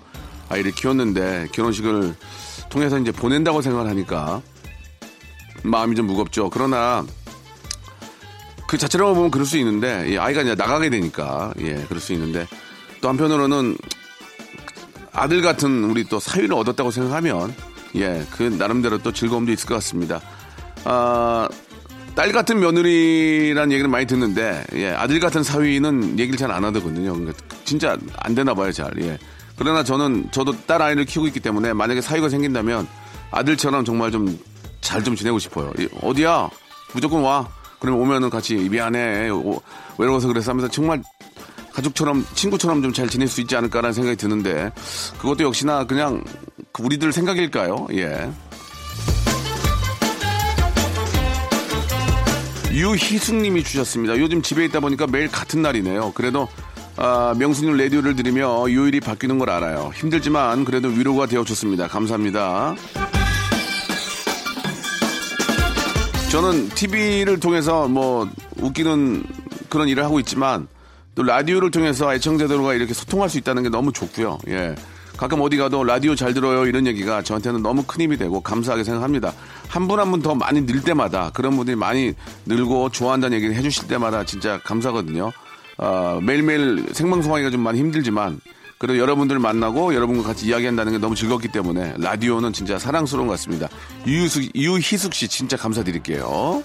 아이를 0.49 0.70
키웠는데 0.73 1.49
결혼식을 1.52 2.14
통해서 2.70 2.99
이제 2.99 3.12
보낸다고 3.12 3.61
생각을 3.61 3.90
하니까 3.90 4.40
마음이 5.64 5.96
좀 5.96 6.06
무겁죠. 6.06 6.49
그러나 6.49 7.04
그 8.66 8.78
자체로 8.78 9.14
보면 9.14 9.30
그럴 9.30 9.44
수 9.44 9.58
있는데 9.58 10.06
예, 10.08 10.16
아이가 10.18 10.40
이제 10.40 10.54
나가게 10.54 10.88
되니까 10.88 11.52
예 11.61 11.75
그럴 11.87 12.00
수 12.00 12.14
있는데 12.14 12.46
또 13.02 13.11
한편으로는 13.11 13.76
아들 15.12 15.42
같은 15.42 15.84
우리 15.84 16.04
또 16.04 16.18
사위를 16.18 16.54
얻었다고 16.54 16.90
생각하면 16.90 17.54
예 17.96 18.25
그 18.30 18.44
나름대로 18.44 18.96
또 18.96 19.12
즐거움도 19.12 19.52
있을 19.52 19.68
것 19.68 19.75
같습니다. 19.75 20.23
아, 20.84 21.49
딸 22.14 22.30
같은 22.33 22.61
며느리라는 22.61 23.73
얘기를 23.73 23.88
많이 23.90 24.06
듣는데 24.06 24.64
예, 24.75 24.90
아들 24.90 25.18
같은 25.18 25.42
사위는 25.42 26.18
얘기를 26.18 26.37
잘 26.38 26.50
안 26.50 26.64
하거든요. 26.66 27.12
그러니까 27.12 27.33
진짜 27.64 27.97
안 28.18 28.35
되나 28.35 28.54
봐요, 28.54 28.71
잘. 28.71 28.90
예. 29.00 29.18
그러나 29.56 29.83
저는 29.83 30.28
저도 30.30 30.54
딸 30.66 30.80
아이를 30.80 31.04
키우고 31.04 31.26
있기 31.28 31.40
때문에 31.40 31.73
만약에 31.73 32.00
사위가 32.00 32.28
생긴다면 32.28 32.87
아들처럼 33.33 33.85
정말 33.85 34.12
좀잘좀 34.12 35.16
지내고 35.16 35.38
싶어요. 35.40 35.73
예, 35.80 35.88
어디야? 36.02 36.49
무조건 36.92 37.23
와. 37.23 37.49
그러면 37.80 38.00
오면은 38.00 38.30
같이 38.30 38.54
미안해. 38.54 39.30
오, 39.30 39.61
외로워서 39.99 40.28
그래서 40.28 40.52
하면서 40.52 40.68
정말 40.71 41.02
가족처럼 41.73 42.25
친구처럼 42.35 42.80
좀 42.83 42.92
잘 42.92 43.09
지낼 43.09 43.26
수 43.26 43.40
있지 43.40 43.56
않을까라는 43.56 43.92
생각이 43.92 44.16
드는데 44.16 44.71
그것도 45.18 45.42
역시나 45.42 45.85
그냥 45.85 46.23
우리들 46.78 47.12
생각일까요? 47.12 47.88
예. 47.94 48.30
유희숙님이 52.74 53.62
주셨습니다. 53.62 54.18
요즘 54.18 54.42
집에 54.42 54.64
있다 54.64 54.80
보니까 54.80 55.06
매일 55.06 55.28
같은 55.30 55.62
날이네요. 55.62 56.12
그래도 56.14 56.48
아, 56.96 57.34
명수님 57.38 57.76
라디오를 57.76 58.16
들으며 58.16 58.66
요일이 58.70 59.00
바뀌는 59.00 59.38
걸 59.38 59.50
알아요. 59.50 59.92
힘들지만 59.94 60.64
그래도 60.64 60.88
위로가 60.88 61.26
되어줬습니다. 61.26 61.88
감사합니다. 61.88 62.74
저는 66.30 66.68
TV를 66.70 67.38
통해서 67.38 67.86
뭐 67.86 68.28
웃기는 68.58 69.24
그런 69.68 69.88
일을 69.88 70.04
하고 70.04 70.18
있지만 70.18 70.66
또 71.14 71.22
라디오를 71.22 71.70
통해서 71.70 72.12
애청자들과 72.12 72.74
이렇게 72.74 72.92
소통할 72.92 73.28
수 73.28 73.38
있다는 73.38 73.62
게 73.62 73.68
너무 73.68 73.92
좋고요. 73.92 74.38
예. 74.48 74.74
가끔 75.16 75.40
어디 75.40 75.56
가도 75.56 75.85
라디오 75.85 76.14
잘 76.16 76.35
들어요 76.35 76.66
이런 76.66 76.87
얘기가 76.87 77.23
저한테는 77.23 77.62
너무 77.62 77.85
큰 77.85 78.00
힘이 78.02 78.16
되고 78.16 78.40
감사하게 78.40 78.83
생각합니다. 78.85 79.33
한 79.68 79.87
분 79.87 79.99
한 80.00 80.11
분 80.11 80.23
더 80.23 80.35
많이 80.35 80.66
늘 80.66 80.83
때마다 80.83 81.30
그런 81.33 81.56
분들이 81.56 81.76
많이 81.76 82.14
늘고 82.47 82.90
좋아한다는 82.90 83.37
얘기를 83.37 83.54
해주실 83.54 83.87
때마다 83.88 84.25
진짜 84.25 84.59
감사하거든요. 84.64 85.33
어, 85.78 86.18
매일매일 86.23 86.87
생방송하기가 86.92 87.50
좀 87.50 87.61
많이 87.61 87.78
힘들지만 87.78 88.40
그래도 88.78 88.99
여러분들 88.99 89.38
만나고 89.38 89.94
여러분과 89.94 90.25
같이 90.25 90.47
이야기한다는 90.47 90.92
게 90.92 90.99
너무 90.99 91.14
즐겁기 91.14 91.49
때문에 91.49 91.94
라디오는 91.99 92.52
진짜 92.52 92.78
사랑스러운 92.78 93.26
것 93.28 93.35
같습니다. 93.35 93.68
유희숙, 94.06 94.54
유희숙 94.56 95.14
씨 95.14 95.28
진짜 95.28 95.56
감사드릴게요. 95.56 96.62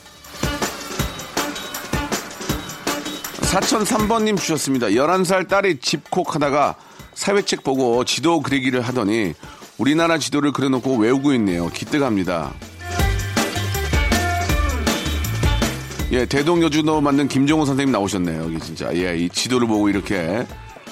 4003번님 3.42 4.38
주셨습니다. 4.38 4.88
11살 4.88 5.48
딸이 5.48 5.80
집콕 5.80 6.36
하다가 6.36 6.76
사회책 7.20 7.66
보고 7.66 8.06
지도 8.06 8.42
그리기를 8.42 8.80
하더니 8.80 9.34
우리나라 9.78 10.18
지도를 10.18 10.54
그려놓고 10.54 10.96
외우고 10.96 11.34
있네요. 11.34 11.68
기특합니다. 11.68 12.54
예, 16.14 16.26
대동여주도 16.26 17.02
만든 17.02 17.28
김종호 17.28 17.66
선생님 17.66 17.92
나오셨네요. 17.92 18.44
여기 18.44 18.60
진짜. 18.62 18.90
예, 18.96 19.18
이 19.18 19.28
지도를 19.28 19.68
보고 19.68 19.90
이렇게 19.90 20.48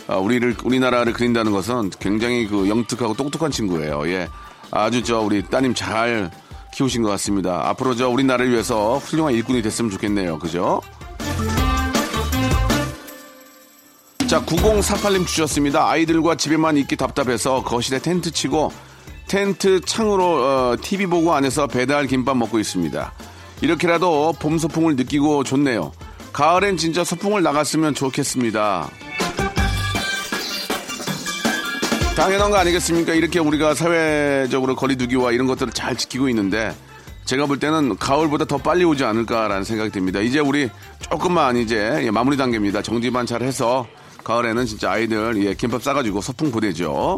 아, 0.08 0.18
우리를 0.18 0.58
우리나라를 0.66 1.14
그린다는 1.14 1.54
것은 1.54 1.92
굉장히 1.98 2.46
그 2.46 2.68
영특하고 2.68 3.14
똑똑한 3.14 3.50
친구예요. 3.50 4.06
예, 4.10 4.28
아주 4.70 5.04
저 5.04 5.22
우리 5.22 5.42
따님 5.44 5.74
잘 5.74 6.30
키우신 6.74 7.04
것 7.04 7.10
같습니다. 7.12 7.70
앞으로 7.70 7.96
저 7.96 8.10
우리나라를 8.10 8.52
위해서 8.52 8.98
훌륭한 8.98 9.34
일꾼이 9.34 9.62
됐으면 9.62 9.90
좋겠네요. 9.92 10.40
그죠? 10.40 10.82
자, 14.28 14.42
9048님 14.42 15.26
주셨습니다. 15.26 15.90
아이들과 15.90 16.36
집에만 16.36 16.76
있기 16.78 16.98
답답해서 16.98 17.64
거실에 17.64 18.00
텐트 18.00 18.30
치고 18.30 18.74
텐트 19.26 19.80
창으로 19.80 20.26
어, 20.26 20.76
TV 20.82 21.06
보고 21.06 21.34
안에서 21.34 21.68
배달 21.68 22.08
김밥 22.08 22.36
먹고 22.36 22.60
있습니다. 22.60 23.14
이렇게라도 23.62 24.34
봄 24.38 24.58
소풍을 24.58 24.98
느끼고 24.98 25.46
좋네요. 25.46 25.94
가을엔 26.34 26.76
진짜 26.76 27.06
소풍을 27.06 27.42
나갔으면 27.42 27.94
좋겠습니다. 27.94 28.90
당연한 32.18 32.52
거 32.52 32.58
아니겠습니까? 32.58 33.14
이렇게 33.14 33.40
우리가 33.40 33.76
사회적으로 33.76 34.76
거리두기와 34.76 35.32
이런 35.32 35.48
것들을 35.48 35.72
잘 35.72 35.96
지키고 35.96 36.28
있는데 36.30 36.76
제가 37.24 37.46
볼 37.46 37.60
때는 37.60 37.96
가을보다 37.96 38.44
더 38.44 38.58
빨리 38.58 38.84
오지 38.84 39.06
않을까라는 39.06 39.64
생각이 39.64 39.90
듭니다. 39.92 40.20
이제 40.20 40.40
우리 40.40 40.70
조금만 41.00 41.56
이제 41.56 42.02
예, 42.02 42.12
마무리 42.12 42.36
단계입니다. 42.36 42.82
정지만 42.82 43.26
잘 43.26 43.42
해서 43.42 43.88
가을에는 44.28 44.66
진짜 44.66 44.92
아이들 44.92 45.42
예, 45.46 45.54
김밥 45.54 45.82
싸가지고 45.82 46.20
소풍 46.20 46.52
보내죠. 46.52 47.18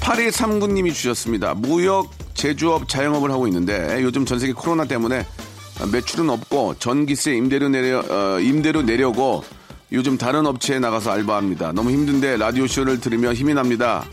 8239님이 0.00 0.92
주셨습니다. 0.92 1.54
무역, 1.54 2.10
제조업, 2.34 2.88
자영업을 2.88 3.30
하고 3.30 3.46
있는데 3.46 4.02
요즘 4.02 4.26
전 4.26 4.40
세계 4.40 4.52
코로나 4.52 4.84
때문에 4.84 5.24
매출은 5.92 6.28
없고 6.28 6.74
전기세 6.80 7.36
임대료 7.36 7.68
내려, 7.68 8.00
어, 8.00 8.40
임대료 8.40 8.82
내려고 8.82 9.44
요즘 9.92 10.18
다른 10.18 10.44
업체에 10.44 10.80
나가서 10.80 11.12
알바합니다. 11.12 11.70
너무 11.70 11.92
힘든데 11.92 12.38
라디오 12.38 12.66
쇼를 12.66 13.00
들으며 13.00 13.32
힘이 13.32 13.54
납니다. 13.54 14.04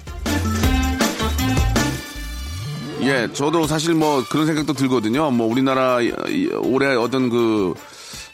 예, 3.01 3.27
저도 3.33 3.65
사실 3.65 3.95
뭐 3.95 4.23
그런 4.29 4.45
생각도 4.45 4.73
들거든요. 4.73 5.31
뭐 5.31 5.47
우리나라 5.47 5.97
올해 6.61 6.95
어떤 6.95 7.29
그 7.29 7.73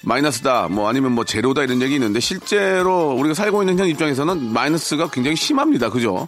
마이너스다, 0.03 0.67
뭐 0.69 0.87
아니면 0.89 1.11
뭐 1.13 1.23
제로다 1.25 1.63
이런 1.63 1.81
얘기 1.81 1.95
있는데 1.95 2.19
실제로 2.19 3.11
우리가 3.11 3.33
살고 3.33 3.61
있는 3.63 3.77
현 3.77 3.87
입장에서는 3.87 4.53
마이너스가 4.53 5.09
굉장히 5.09 5.35
심합니다. 5.35 5.89
그죠? 5.89 6.27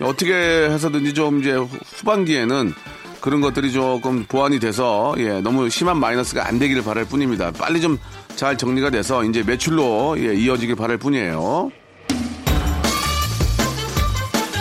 어떻게 0.00 0.32
해서든지 0.34 1.14
좀 1.14 1.40
이제 1.40 1.52
후반기에는 1.52 2.72
그런 3.20 3.40
것들이 3.40 3.70
조금 3.72 4.24
보완이 4.24 4.58
돼서 4.58 5.14
예, 5.18 5.40
너무 5.40 5.68
심한 5.70 5.98
마이너스가 5.98 6.46
안 6.46 6.58
되기를 6.58 6.82
바랄 6.82 7.04
뿐입니다. 7.04 7.52
빨리 7.52 7.80
좀 7.80 7.98
잘 8.36 8.56
정리가 8.56 8.90
돼서 8.90 9.24
이제 9.24 9.42
매출로 9.42 10.16
예, 10.18 10.34
이어지길 10.34 10.76
바랄 10.76 10.98
뿐이에요. 10.98 11.70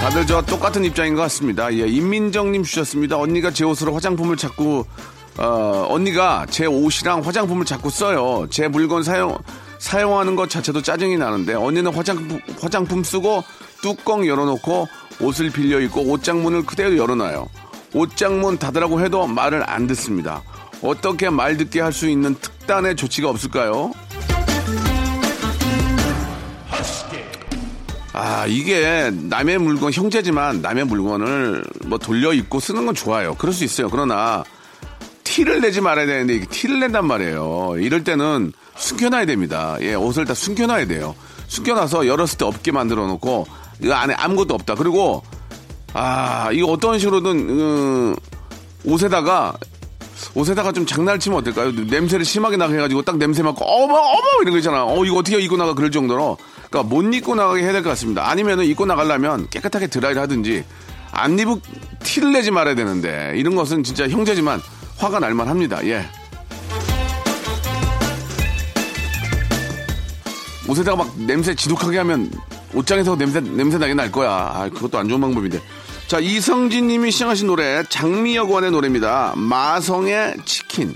다들 0.02 0.26
저 0.26 0.42
똑같은 0.42 0.84
입장인 0.84 1.16
것 1.16 1.22
같습니다. 1.24 1.72
예, 1.74 1.88
임민정님 1.88 2.64
주셨습니다. 2.64 3.18
언니가 3.18 3.52
제 3.52 3.64
옷으로 3.64 3.94
화장품을 3.94 4.36
자꾸 4.36 4.84
어, 5.42 5.88
언니가 5.90 6.46
제 6.52 6.68
옷이랑 6.68 7.22
화장품을 7.22 7.66
자꾸 7.66 7.90
써요. 7.90 8.46
제 8.52 8.68
물건 8.68 9.02
사용 9.02 9.36
사용하는 9.80 10.36
것 10.36 10.50
자체도 10.52 10.84
짜증이 10.84 11.18
나는데 11.18 11.56
언니는 11.56 11.92
화장품 11.94 12.40
화장품 12.62 13.04
쓰고 13.04 13.44
뚜껑 13.82 14.28
열어놓고 14.28 14.88
옷을 15.20 15.50
빌려 15.50 15.80
입고 15.80 16.02
옷장문을 16.12 16.66
그대로 16.68 16.96
열어놔요. 16.96 17.48
옷장문 17.96 18.60
닫으라고 18.60 19.02
해도 19.02 19.26
말을 19.26 19.68
안 19.68 19.88
듣습니다. 19.88 20.44
어떻게 20.84 21.32
말 21.32 21.58
듣게 21.58 21.82
할 21.82 21.92
수 21.92 22.08
있는 22.08 22.36
특단의 22.36 22.96
조치가 22.96 23.28
없을까요? 23.30 23.92
아, 28.14 28.46
이게 28.46 29.10
남의 29.12 29.58
물건, 29.58 29.92
형제지만 29.92 30.62
남의 30.62 30.86
물건을 30.86 31.64
뭐 31.86 31.98
돌려 31.98 32.34
입고 32.34 32.60
쓰는 32.60 32.86
건 32.86 32.94
좋아요. 32.94 33.34
그럴 33.36 33.54
수 33.54 33.64
있어요. 33.64 33.90
그러나 33.90 34.44
티를 35.32 35.62
내지 35.62 35.80
말아야 35.80 36.06
되는데 36.06 36.36
이게 36.36 36.46
티를 36.46 36.82
낸단 36.82 37.06
말이에요. 37.08 37.76
이럴 37.78 38.04
때는 38.04 38.52
숨겨놔야 38.76 39.26
됩니다. 39.26 39.78
예, 39.80 39.94
옷을 39.94 40.26
다 40.26 40.34
숨겨놔야 40.34 40.88
돼요. 40.88 41.16
숨겨놔서 41.48 42.06
열었을 42.06 42.38
때 42.38 42.44
없게 42.46 42.72
만들어 42.74 43.08
놓고 43.08 43.48
이 43.82 43.90
안에 43.90 44.14
아무것도 44.14 44.54
없다. 44.56 44.76
그리고 44.76 45.24
아, 45.94 46.50
이거 46.52 46.68
어떤 46.68 47.00
식으로든 47.00 47.32
음, 47.32 48.16
옷에다가 48.84 49.54
옷에다가 50.36 50.74
좀 50.74 50.86
장난을 50.86 51.20
치면 51.20 51.40
어떨까요? 51.40 51.72
냄새를 51.72 52.26
심하게 52.26 52.58
나게 52.58 52.74
해가지고 52.76 53.02
딱 53.04 53.18
냄새 53.18 53.42
맡고 53.42 53.64
어머 53.66 53.96
어머 53.96 54.24
이런 54.42 54.52
거 54.52 54.58
있잖아. 54.58 54.86
어 54.86 55.04
이거 55.06 55.16
어떻게 55.18 55.40
입고 55.40 55.56
나가 55.56 55.74
그럴 55.74 55.92
정도로 55.92 56.38
그러니까 56.70 56.94
못 56.94 57.04
입고 57.14 57.36
나가게 57.36 57.64
해야 57.64 57.72
될 57.72 57.84
것 57.84 57.90
같습니다. 57.92 58.30
아니면은 58.30 58.66
입고 58.66 58.86
나가려면 58.86 59.48
깨끗하게 59.50 59.88
드라이를 59.88 60.22
하든지 60.22 60.64
안 61.12 61.40
입고 61.40 61.60
티를 62.04 62.34
내지 62.34 62.52
말아야 62.52 62.76
되는데 62.76 63.34
이런 63.38 63.56
것은 63.56 63.84
진짜 63.84 64.08
형제지만 64.10 64.62
화가 65.02 65.20
날만 65.20 65.48
합니다. 65.48 65.84
예. 65.86 66.06
옷에다가 70.70 71.04
막 71.04 71.20
냄새 71.20 71.56
지독하게 71.56 71.98
하면 71.98 72.32
옷장에서 72.76 73.16
냄새 73.16 73.42
냄새 73.42 73.80
나게 73.80 73.96
날 73.96 74.12
거야. 74.12 74.30
아, 74.30 74.70
그것도 74.70 75.00
안 75.00 75.10
좋은 75.10 75.20
방법인데. 75.20 75.60
자, 76.08 76.20
이성진 76.20 76.88
님이 76.88 77.10
시청하신 77.10 77.48
노래 77.48 77.82
장미여관의 77.90 78.72
노래입니다. 78.72 79.34
마성의 79.38 80.38
치킨. 80.46 80.94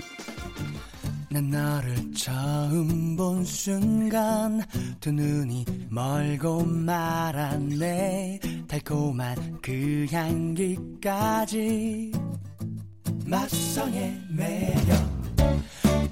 난 1.28 1.50
너를 1.50 1.96
처음 2.14 3.16
본 3.16 3.44
순간 3.44 4.62
두 5.00 5.10
눈이 5.10 5.64
멀고 5.90 6.64
말았네 6.64 8.38
달콤한 8.68 9.58
그 9.60 10.06
향기까지 10.10 12.12
맛성의 13.26 14.20
매력. 14.28 14.96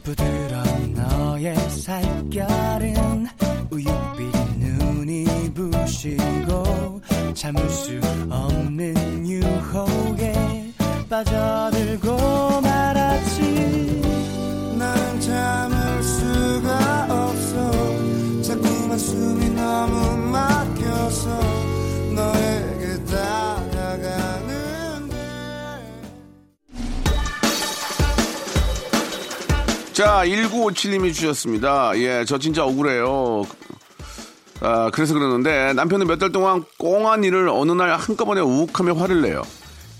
부드러운 0.03 0.95
너의 0.95 1.57
살결은 1.71 3.27
우윳빛 3.71 4.59
눈이 4.59 5.55
부시고 5.55 7.01
참을 7.33 7.71
수 7.71 8.01
없는 8.29 9.27
유혹에 9.27 10.73
빠져들고 11.09 12.61
말았지. 12.61 14.03
나는 14.77 15.21
참을 15.21 16.03
수가 16.03 17.07
없어. 17.09 18.43
자꾸만 18.43 18.99
숨이 18.99 19.51
너무 19.51 20.17
막혀서 20.33 21.54
자, 30.05 30.23
1957님이 30.27 31.15
주셨습니다. 31.15 31.93
예, 31.97 32.27
저 32.27 32.37
진짜 32.37 32.63
억울해요. 32.63 33.47
아, 34.61 34.91
그래서 34.93 35.15
그러는데 35.15 35.73
남편은 35.73 36.07
몇 36.07 36.19
달 36.19 36.31
동안 36.31 36.63
꽁한 36.79 37.25
일을 37.25 37.49
어느 37.49 37.73
날 37.73 37.97
한꺼번에 37.97 38.43
우욱하며 38.43 38.93
화를 38.97 39.23
내요. 39.23 39.41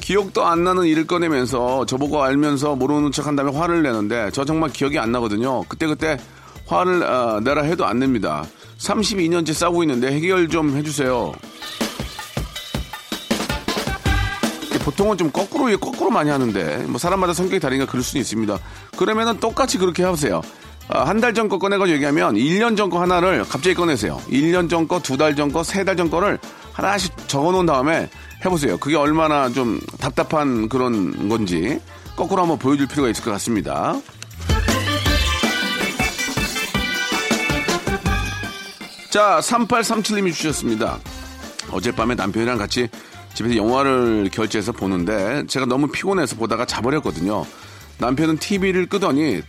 기억도 0.03 0.45
안 0.45 0.63
나는 0.63 0.85
일을 0.85 1.07
꺼내면서 1.07 1.87
저보고 1.87 2.23
알면서 2.23 2.77
모르는 2.77 3.13
척 3.13 3.27
한 3.27 3.35
다음에 3.35 3.51
화를 3.57 3.83
내는데 3.83 4.29
저 4.35 4.45
정말 4.45 4.69
기억이 4.71 4.99
안 4.99 5.11
나거든요. 5.11 5.63
그때그때 5.71 6.19
화를 6.67 7.03
아, 7.03 7.41
내라 7.43 7.63
해도 7.63 7.87
안 7.87 7.99
냅니다. 7.99 8.45
32년째 8.77 9.55
싸우고 9.55 9.85
있는데 9.85 10.13
해결 10.13 10.51
좀 10.51 10.77
해주세요. 10.77 11.33
보통은 14.85 15.17
좀 15.17 15.31
거꾸로 15.31 15.71
예, 15.73 15.77
거꾸로 15.77 16.11
많이 16.11 16.31
하는데 16.31 16.85
뭐 16.89 16.99
사람마다 16.99 17.33
성격이 17.33 17.61
다르니까 17.61 17.87
그럴 17.91 18.03
수는 18.03 18.21
있습니다. 18.21 18.59
그러면은 18.97 19.39
똑같이 19.41 19.79
그렇게 19.79 20.05
하세요. 20.05 20.43
아, 20.89 21.05
한달 21.05 21.33
전 21.33 21.49
거 21.49 21.59
꺼내가지고 21.59 21.95
얘기하면 21.95 22.35
1년 22.35 22.77
전 22.77 22.91
거 22.91 23.01
하나를 23.01 23.45
갑자기 23.49 23.75
꺼내세요. 23.75 24.21
1년 24.29 24.69
전 24.69 24.87
거, 24.87 25.01
두 25.01 25.17
달 25.17 25.35
전 25.35 25.51
거, 25.51 25.63
세 25.65 25.85
달 25.85 25.97
전 25.97 26.11
거를 26.11 26.39
하나씩 26.73 27.27
적어놓은 27.29 27.65
다음에 27.67 28.11
해보세요. 28.45 28.77
그게 28.79 28.97
얼마나 28.97 29.49
좀 29.49 29.81
답답한 29.99 30.69
그런 30.69 31.29
건지 31.31 31.81
거꾸로 32.17 32.43
한번 32.43 32.59
보여줄 32.59 32.87
필요가 32.87 33.09
있을 33.09 33.25
것 33.25 33.31
같습니다. 33.33 33.95
자, 39.11 39.39
3837님이 39.41 40.33
주셨습니다. 40.35 40.99
어젯밤에 41.71 42.15
남편이랑 42.15 42.59
같이 42.59 42.89
집에서 43.35 43.57
영화를 43.57 44.31
결제해서 44.33 44.73
보는데 44.73 45.45
제가 45.47 45.67
너무 45.67 45.89
피곤해서 45.89 46.37
보다가 46.37 46.65
자버렸거든요. 46.65 47.45
남편은 47.99 48.39
TV를 48.39 48.87
끄더니 48.87 49.43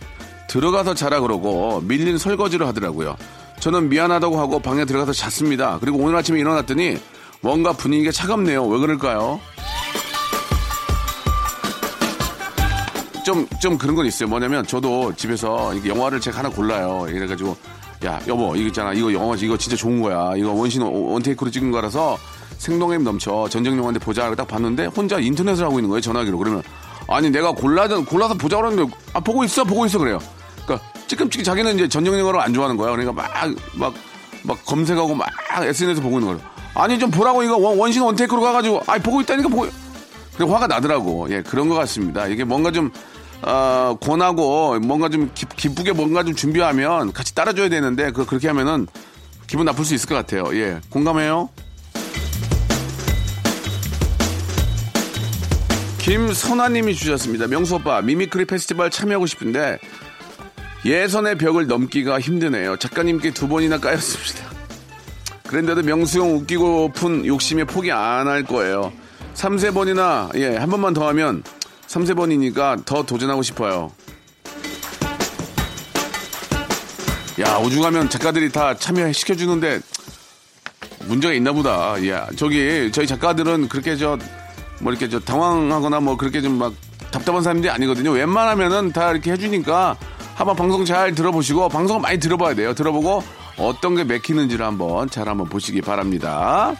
들어가서 0.48 0.94
자라 0.94 1.20
그러고 1.20 1.80
밀린 1.82 2.18
설거지를 2.18 2.66
하더라고요. 2.66 3.16
저는 3.60 3.88
미안하다고 3.88 4.38
하고 4.38 4.58
방에 4.60 4.84
들어가서 4.84 5.12
잤습니다. 5.12 5.78
그리고 5.80 5.98
오늘 5.98 6.16
아침에 6.16 6.38
일어났더니 6.38 6.98
뭔가 7.40 7.72
분위기가 7.72 8.10
차갑네요. 8.12 8.66
왜 8.66 8.78
그럴까요? 8.78 9.40
좀, 13.24 13.46
좀 13.60 13.76
그런 13.76 13.96
건 13.96 14.06
있어요. 14.06 14.28
뭐냐면 14.28 14.64
저도 14.66 15.12
집에서 15.16 15.72
영화를 15.84 16.20
제가 16.20 16.38
하나 16.38 16.48
골라요. 16.48 17.06
이래가지고, 17.08 17.56
야, 18.04 18.20
여보, 18.28 18.54
이거 18.54 18.66
있잖아. 18.68 18.92
이거 18.92 19.12
영화, 19.12 19.34
이거 19.36 19.56
진짜 19.56 19.76
좋은 19.76 20.02
거야. 20.02 20.32
이거 20.36 20.52
원신, 20.52 20.82
원테이크로 20.82 21.50
찍은 21.50 21.70
거라서 21.70 22.18
생동감 22.58 23.04
넘쳐. 23.04 23.48
전쟁 23.48 23.76
영화인데 23.78 24.00
보자. 24.00 24.34
딱 24.34 24.46
봤는데 24.46 24.86
혼자 24.86 25.18
인터넷을 25.18 25.64
하고 25.64 25.78
있는 25.78 25.88
거예요. 25.88 26.00
전화기로. 26.02 26.36
그러면, 26.38 26.62
아니, 27.08 27.30
내가 27.30 27.52
골라, 27.52 27.88
골라서 27.88 28.34
보자 28.34 28.56
그러는데, 28.56 28.92
아, 29.14 29.20
보고 29.20 29.44
있어, 29.44 29.64
보고 29.64 29.86
있어. 29.86 29.98
그래요. 29.98 30.18
그러니까, 30.66 30.86
찌끔찌끔 31.06 31.44
자기는 31.44 31.74
이제 31.76 31.88
전쟁 31.88 32.18
영화를 32.18 32.40
안 32.40 32.52
좋아하는 32.52 32.76
거야. 32.76 32.90
그러니까 32.90 33.12
막, 33.12 33.30
막, 33.74 33.94
막 34.42 34.64
검색하고 34.66 35.14
막 35.14 35.28
SNS 35.58 36.02
보고 36.02 36.18
있는 36.18 36.34
거예요. 36.36 36.50
아니, 36.74 36.98
좀 36.98 37.10
보라고 37.10 37.42
이거 37.42 37.56
원- 37.56 37.78
원신 37.78 38.02
원테이크로 38.02 38.40
가가지고, 38.42 38.82
아, 38.86 38.98
보고 38.98 39.20
있다니까 39.22 39.48
보고, 39.48 39.66
그래 40.36 40.46
화가 40.50 40.66
나더라고. 40.66 41.26
예, 41.30 41.40
그런 41.42 41.68
것 41.70 41.74
같습니다. 41.76 42.26
이게 42.26 42.44
뭔가 42.44 42.70
좀 42.70 42.90
어, 43.42 43.96
권하고 44.00 44.78
뭔가 44.80 45.08
좀 45.08 45.30
기, 45.34 45.46
기쁘게 45.46 45.92
뭔가 45.92 46.22
좀 46.24 46.34
준비하면 46.34 47.12
같이 47.12 47.34
따라줘야 47.34 47.68
되는데 47.68 48.10
그 48.10 48.24
그렇게 48.26 48.48
하면은 48.48 48.86
기분 49.46 49.66
나쁠 49.66 49.84
수 49.84 49.94
있을 49.94 50.08
것 50.08 50.14
같아요. 50.16 50.44
예, 50.58 50.80
공감해요. 50.90 51.48
김선아님이 55.98 56.94
주셨습니다. 56.94 57.46
명수 57.48 57.76
오빠 57.76 58.00
mimicry 58.00 58.44
페스티벌 58.44 58.90
참여하고 58.90 59.26
싶은데 59.26 59.78
예선의 60.84 61.36
벽을 61.36 61.66
넘기가 61.66 62.20
힘드네요. 62.20 62.76
작가님께 62.76 63.32
두 63.32 63.48
번이나 63.48 63.78
까였습니다. 63.78 64.46
그런데도 65.48 65.82
명수 65.82 66.20
형 66.20 66.34
웃기고 66.36 66.92
픈 66.92 67.26
욕심에 67.26 67.64
포기 67.64 67.90
안 67.90 68.28
할 68.28 68.44
거예요. 68.44 68.92
3, 69.34 69.58
세 69.58 69.70
번이나, 69.70 70.30
예, 70.36 70.56
한 70.56 70.70
번만 70.70 70.94
더 70.94 71.06
하면 71.08 71.42
3, 71.86 72.04
세 72.06 72.14
번이니까 72.14 72.78
더 72.84 73.02
도전하고 73.04 73.42
싶어요. 73.42 73.92
야, 77.40 77.56
오죽하면 77.58 78.08
작가들이 78.08 78.50
다 78.50 78.74
참여시켜주는데 78.74 79.80
문제가 81.06 81.34
있나 81.34 81.52
보다. 81.52 81.94
예, 82.02 82.20
저기, 82.36 82.90
저희 82.92 83.06
작가들은 83.06 83.68
그렇게 83.68 83.96
저, 83.96 84.18
뭐 84.80 84.90
이렇게 84.92 85.08
저 85.08 85.20
당황하거나 85.20 86.00
뭐 86.00 86.16
그렇게 86.16 86.40
좀 86.40 86.58
막 86.58 86.74
답답한 87.10 87.42
사람들이 87.42 87.70
아니거든요. 87.70 88.10
웬만하면은 88.10 88.92
다 88.92 89.10
이렇게 89.10 89.32
해주니까 89.32 89.96
한번 90.34 90.54
방송 90.56 90.84
잘 90.84 91.14
들어보시고 91.14 91.68
방송 91.70 92.00
많이 92.00 92.18
들어봐야 92.18 92.54
돼요. 92.54 92.74
들어보고 92.74 93.22
어떤 93.56 93.94
게 93.94 94.04
맥히는지를 94.04 94.66
한번 94.66 95.08
잘 95.08 95.28
한번 95.28 95.48
보시기 95.48 95.80
바랍니다. 95.80 96.74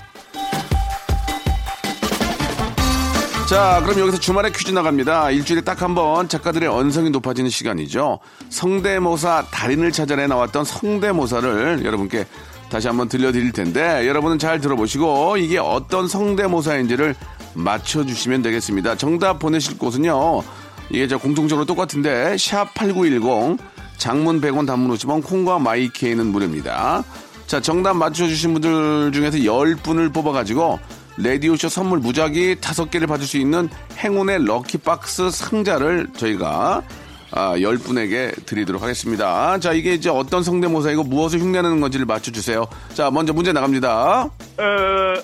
자, 3.49 3.81
그럼 3.85 4.01
여기서 4.01 4.19
주말에 4.19 4.51
퀴즈 4.51 4.73
나갑니다. 4.73 5.31
일주일에 5.31 5.61
딱 5.63 5.83
한 5.83 5.95
번 5.95 6.29
작가들의 6.29 6.69
언성이 6.69 7.11
높아지는 7.11 7.49
시간이죠. 7.49 8.19
성대모사 8.49 9.47
달인을 9.53 9.93
찾아내 9.93 10.27
나왔던 10.27 10.65
성대모사를 10.65 11.85
여러분께 11.85 12.27
다시 12.71 12.89
한번 12.89 13.09
들려드릴 13.09 13.53
텐데 13.53 14.07
여러분은 14.09 14.41
잘 14.41 14.61
들어보시고 14.61 15.37
이게 15.37 15.59
어떤 15.59 16.09
성대모사인지를 16.09 17.15
맞춰주시면 17.55 18.43
되겠습니다. 18.43 18.97
정답 18.97 19.39
보내실 19.39 19.79
곳은요. 19.79 20.43
이게 20.91 21.07
저 21.07 21.17
공통적으로 21.17 21.65
똑같은데 21.67 22.35
샵8910 22.35 23.59
장문 23.97 24.41
100원 24.41 24.67
단문 24.67 24.97
50원 24.97 25.25
콩과 25.25 25.61
마이케이는 25.61 26.27
무료입니다. 26.27 27.05
자, 27.47 27.61
정답 27.61 27.95
맞춰주신 27.95 28.55
분들 28.55 29.13
중에서 29.13 29.39
10분을 29.39 30.13
뽑아가지고 30.13 30.79
레디오쇼 31.19 31.69
선물 31.69 32.01
무작위 32.01 32.57
5개를 32.57 33.07
받을 33.09 33.25
수 33.27 33.39
있는 33.39 33.69
행운의 33.99 34.45
럭키박스 34.45 35.31
상자를 35.31 36.09
저희가 36.17 36.83
아, 37.31 37.57
10분에게 37.57 38.47
드리도록 38.47 38.83
하겠습니다. 38.83 39.59
자, 39.59 39.73
이게 39.73 39.95
이제 39.95 40.11
어떤 40.11 40.43
성대모사이고 40.43 41.05
무엇을 41.05 41.41
흉내내는 41.41 41.81
건지를 41.81 42.07
맞춰주세요. 42.07 42.67
자, 42.95 43.11
먼저 43.11 43.33
문제 43.33 43.53
나갑니다. 43.53 44.25
어, 44.25 45.15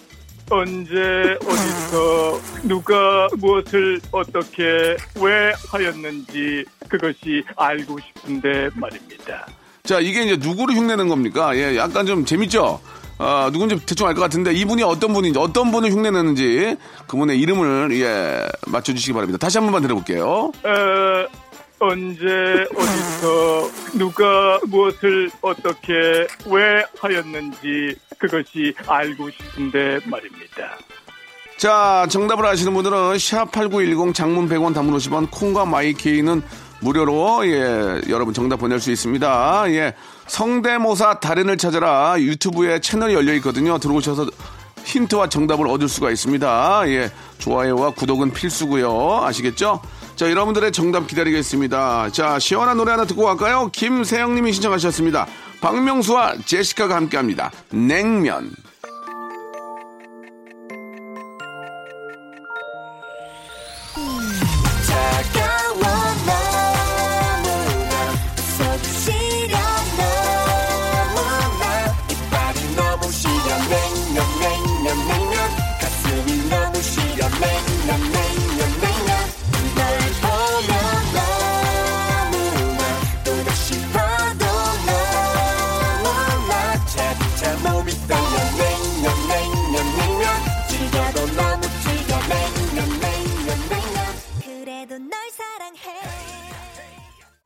언제 0.51 1.39
어디서 1.45 2.41
누가 2.65 3.29
무엇을 3.39 4.01
어떻게 4.11 4.97
왜 5.21 5.53
하였는지 5.69 6.65
그것이 6.89 7.45
알고 7.57 7.99
싶은데 8.01 8.69
말입니다. 8.75 9.47
자, 9.85 9.99
이게 9.99 10.23
이제 10.23 10.37
누구를 10.37 10.77
흉내낸 10.77 11.09
겁니까? 11.09 11.57
예, 11.57 11.77
약간 11.77 12.07
좀 12.07 12.25
재밌죠? 12.25 12.81
아, 13.19 13.51
누군지 13.53 13.85
대충 13.85 14.07
알 14.07 14.15
것 14.15 14.21
같은데 14.21 14.53
이분이 14.53 14.83
어떤 14.85 15.13
분인지, 15.13 15.39
어떤 15.41 15.73
분을 15.73 15.91
흉내내는지 15.91 16.77
그분의 17.09 17.39
이름을, 17.41 17.91
예, 18.01 18.47
맞춰주시기 18.69 19.13
바랍니다. 19.13 19.39
다시 19.39 19.59
한 19.59 19.67
번만 19.67 19.83
들어볼게요. 19.83 20.25
어, 20.25 21.27
언제 21.81 22.25
어디서 22.77 23.71
누가 23.99 24.61
무엇을 24.69 25.31
어떻게 25.41 25.93
왜 26.47 26.85
하였는지 27.01 27.97
그것이 28.19 28.73
알고 28.87 29.31
싶은데 29.31 29.99
말입니다. 30.07 30.79
자, 31.57 32.07
정답을 32.09 32.47
아시는 32.47 32.73
분들은 32.73 32.97
샵8910 33.17 34.15
장문 34.15 34.49
100원 34.49 34.75
단문 34.75 34.97
50원 34.97 35.29
콩과 35.33 35.65
마이케이는 35.65 36.41
무료로 36.83 37.47
예, 37.47 38.01
여러분 38.09 38.35
정답 38.35 38.57
보낼 38.57 38.81
수 38.81 38.91
있습니다. 38.91 39.65
예. 39.69 39.95
성대모사 40.27 41.21
달인을 41.21 41.57
찾아라 41.57 42.17
유튜브에 42.19 42.81
채널이 42.81 43.15
열려 43.15 43.33
있거든요. 43.35 43.79
들어오셔서 43.79 44.27
힌트와 44.85 45.29
정답을 45.29 45.69
얻을 45.69 45.89
수가 45.89 46.11
있습니다. 46.11 46.83
예. 46.89 47.11
좋아요와 47.39 47.91
구독은 47.95 48.33
필수고요. 48.33 49.23
아시겠죠? 49.23 49.81
자, 50.17 50.29
여러분들의 50.29 50.73
정답 50.73 51.07
기다리겠습니다. 51.07 52.11
자, 52.11 52.39
시원한 52.39 52.77
노래 52.77 52.91
하나 52.91 53.05
듣고 53.05 53.25
갈까요? 53.25 53.71
김세영 53.73 54.35
님이 54.35 54.53
신청하셨습니다. 54.53 55.27
박명수와 55.61 56.35
제시카가 56.45 56.97
함께 56.97 57.17
합니다. 57.17 57.51
냉면. 57.71 58.51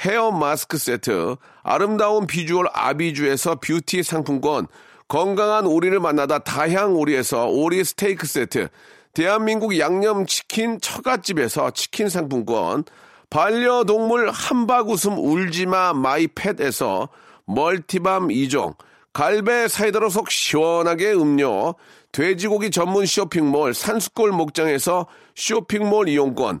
헤어 0.00 0.30
마스크 0.30 0.78
세트, 0.78 1.36
아름다운 1.62 2.26
비주얼 2.26 2.66
아비주에서 2.72 3.56
뷰티 3.56 4.04
상품권, 4.04 4.68
건강한 5.08 5.66
오리를 5.66 5.98
만나다 5.98 6.38
다향 6.38 6.94
오리에서 6.94 7.46
오리 7.46 7.82
스테이크 7.82 8.26
세트, 8.26 8.68
대한민국 9.12 9.76
양념치킨 9.78 10.80
처갓집에서 10.80 11.72
치킨 11.72 12.08
상품권, 12.08 12.84
반려동물 13.30 14.30
함박 14.30 14.88
웃음 14.88 15.18
울지마 15.18 15.94
마이펫에서 15.94 17.08
multi 17.46 17.92
balm 17.92 18.28
2종, 18.28 18.76
갈배 19.12 19.66
사이다로 19.66 20.10
속 20.10 20.30
시원하게 20.30 21.12
음료, 21.12 21.74
돼지고기 22.12 22.70
전문 22.70 23.04
쇼핑몰 23.04 23.74
산수골 23.74 24.30
목장에서 24.30 25.06
쇼핑몰 25.34 26.08
이용권, 26.08 26.60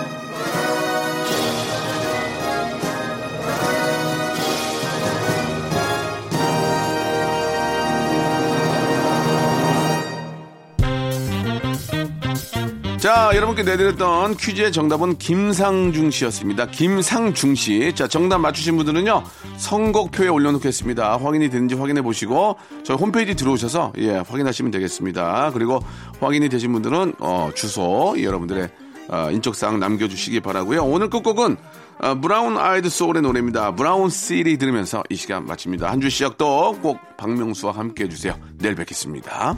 자, 13.01 13.31
여러분께 13.33 13.63
내드렸던 13.63 14.37
퀴즈의 14.37 14.71
정답은 14.71 15.17
김상중 15.17 16.11
씨였습니다. 16.11 16.67
김상중 16.67 17.55
씨. 17.55 17.93
자, 17.95 18.07
정답 18.07 18.37
맞추신 18.37 18.77
분들은요, 18.77 19.23
선곡표에 19.57 20.27
올려놓겠습니다. 20.27 21.17
확인이 21.17 21.49
되는지 21.49 21.73
확인해 21.73 22.03
보시고, 22.03 22.57
저희 22.83 22.97
홈페이지 22.97 23.33
들어오셔서, 23.33 23.93
예, 23.97 24.17
확인하시면 24.17 24.69
되겠습니다. 24.69 25.49
그리고 25.51 25.79
확인이 26.19 26.47
되신 26.47 26.71
분들은, 26.73 27.15
어, 27.17 27.49
주소, 27.55 28.21
여러분들의, 28.21 28.69
어, 29.09 29.29
인적사항 29.31 29.79
남겨주시기 29.79 30.39
바라고요 30.41 30.83
오늘 30.83 31.09
끝곡은, 31.09 31.57
어, 32.03 32.15
브라운 32.21 32.55
아이드 32.59 32.87
소울의 32.87 33.23
노래입니다. 33.23 33.73
Brown 33.73 34.09
City 34.11 34.57
들으면서 34.59 35.01
이 35.09 35.15
시간 35.15 35.47
마칩니다. 35.47 35.89
한 35.89 35.99
주 36.01 36.11
시작도 36.11 36.77
꼭 36.83 36.99
박명수와 37.17 37.73
함께 37.73 38.03
해주세요. 38.03 38.35
내일 38.59 38.75
뵙겠습니다. 38.75 39.57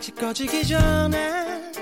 아직 0.00 0.14
꺼지기 0.14 0.66
전에 0.66 1.72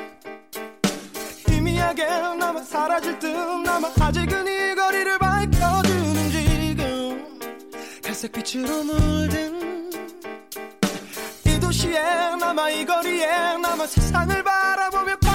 희미하게 1.47 2.05
남아 2.05 2.65
사라질 2.65 3.17
듯 3.21 3.29
남아 3.29 3.93
아직은 4.01 4.45
이 4.45 4.75
거리를 4.75 5.19
밝혀주는 5.21 6.31
지금 6.33 7.41
갈색빛으로 8.03 8.83
물든 8.83 9.93
이 11.47 11.61
도시에 11.61 12.01
남아 12.41 12.71
이 12.71 12.85
거리에 12.85 13.57
남아 13.59 13.87
세상을 13.87 14.43
바라보며 14.43 15.28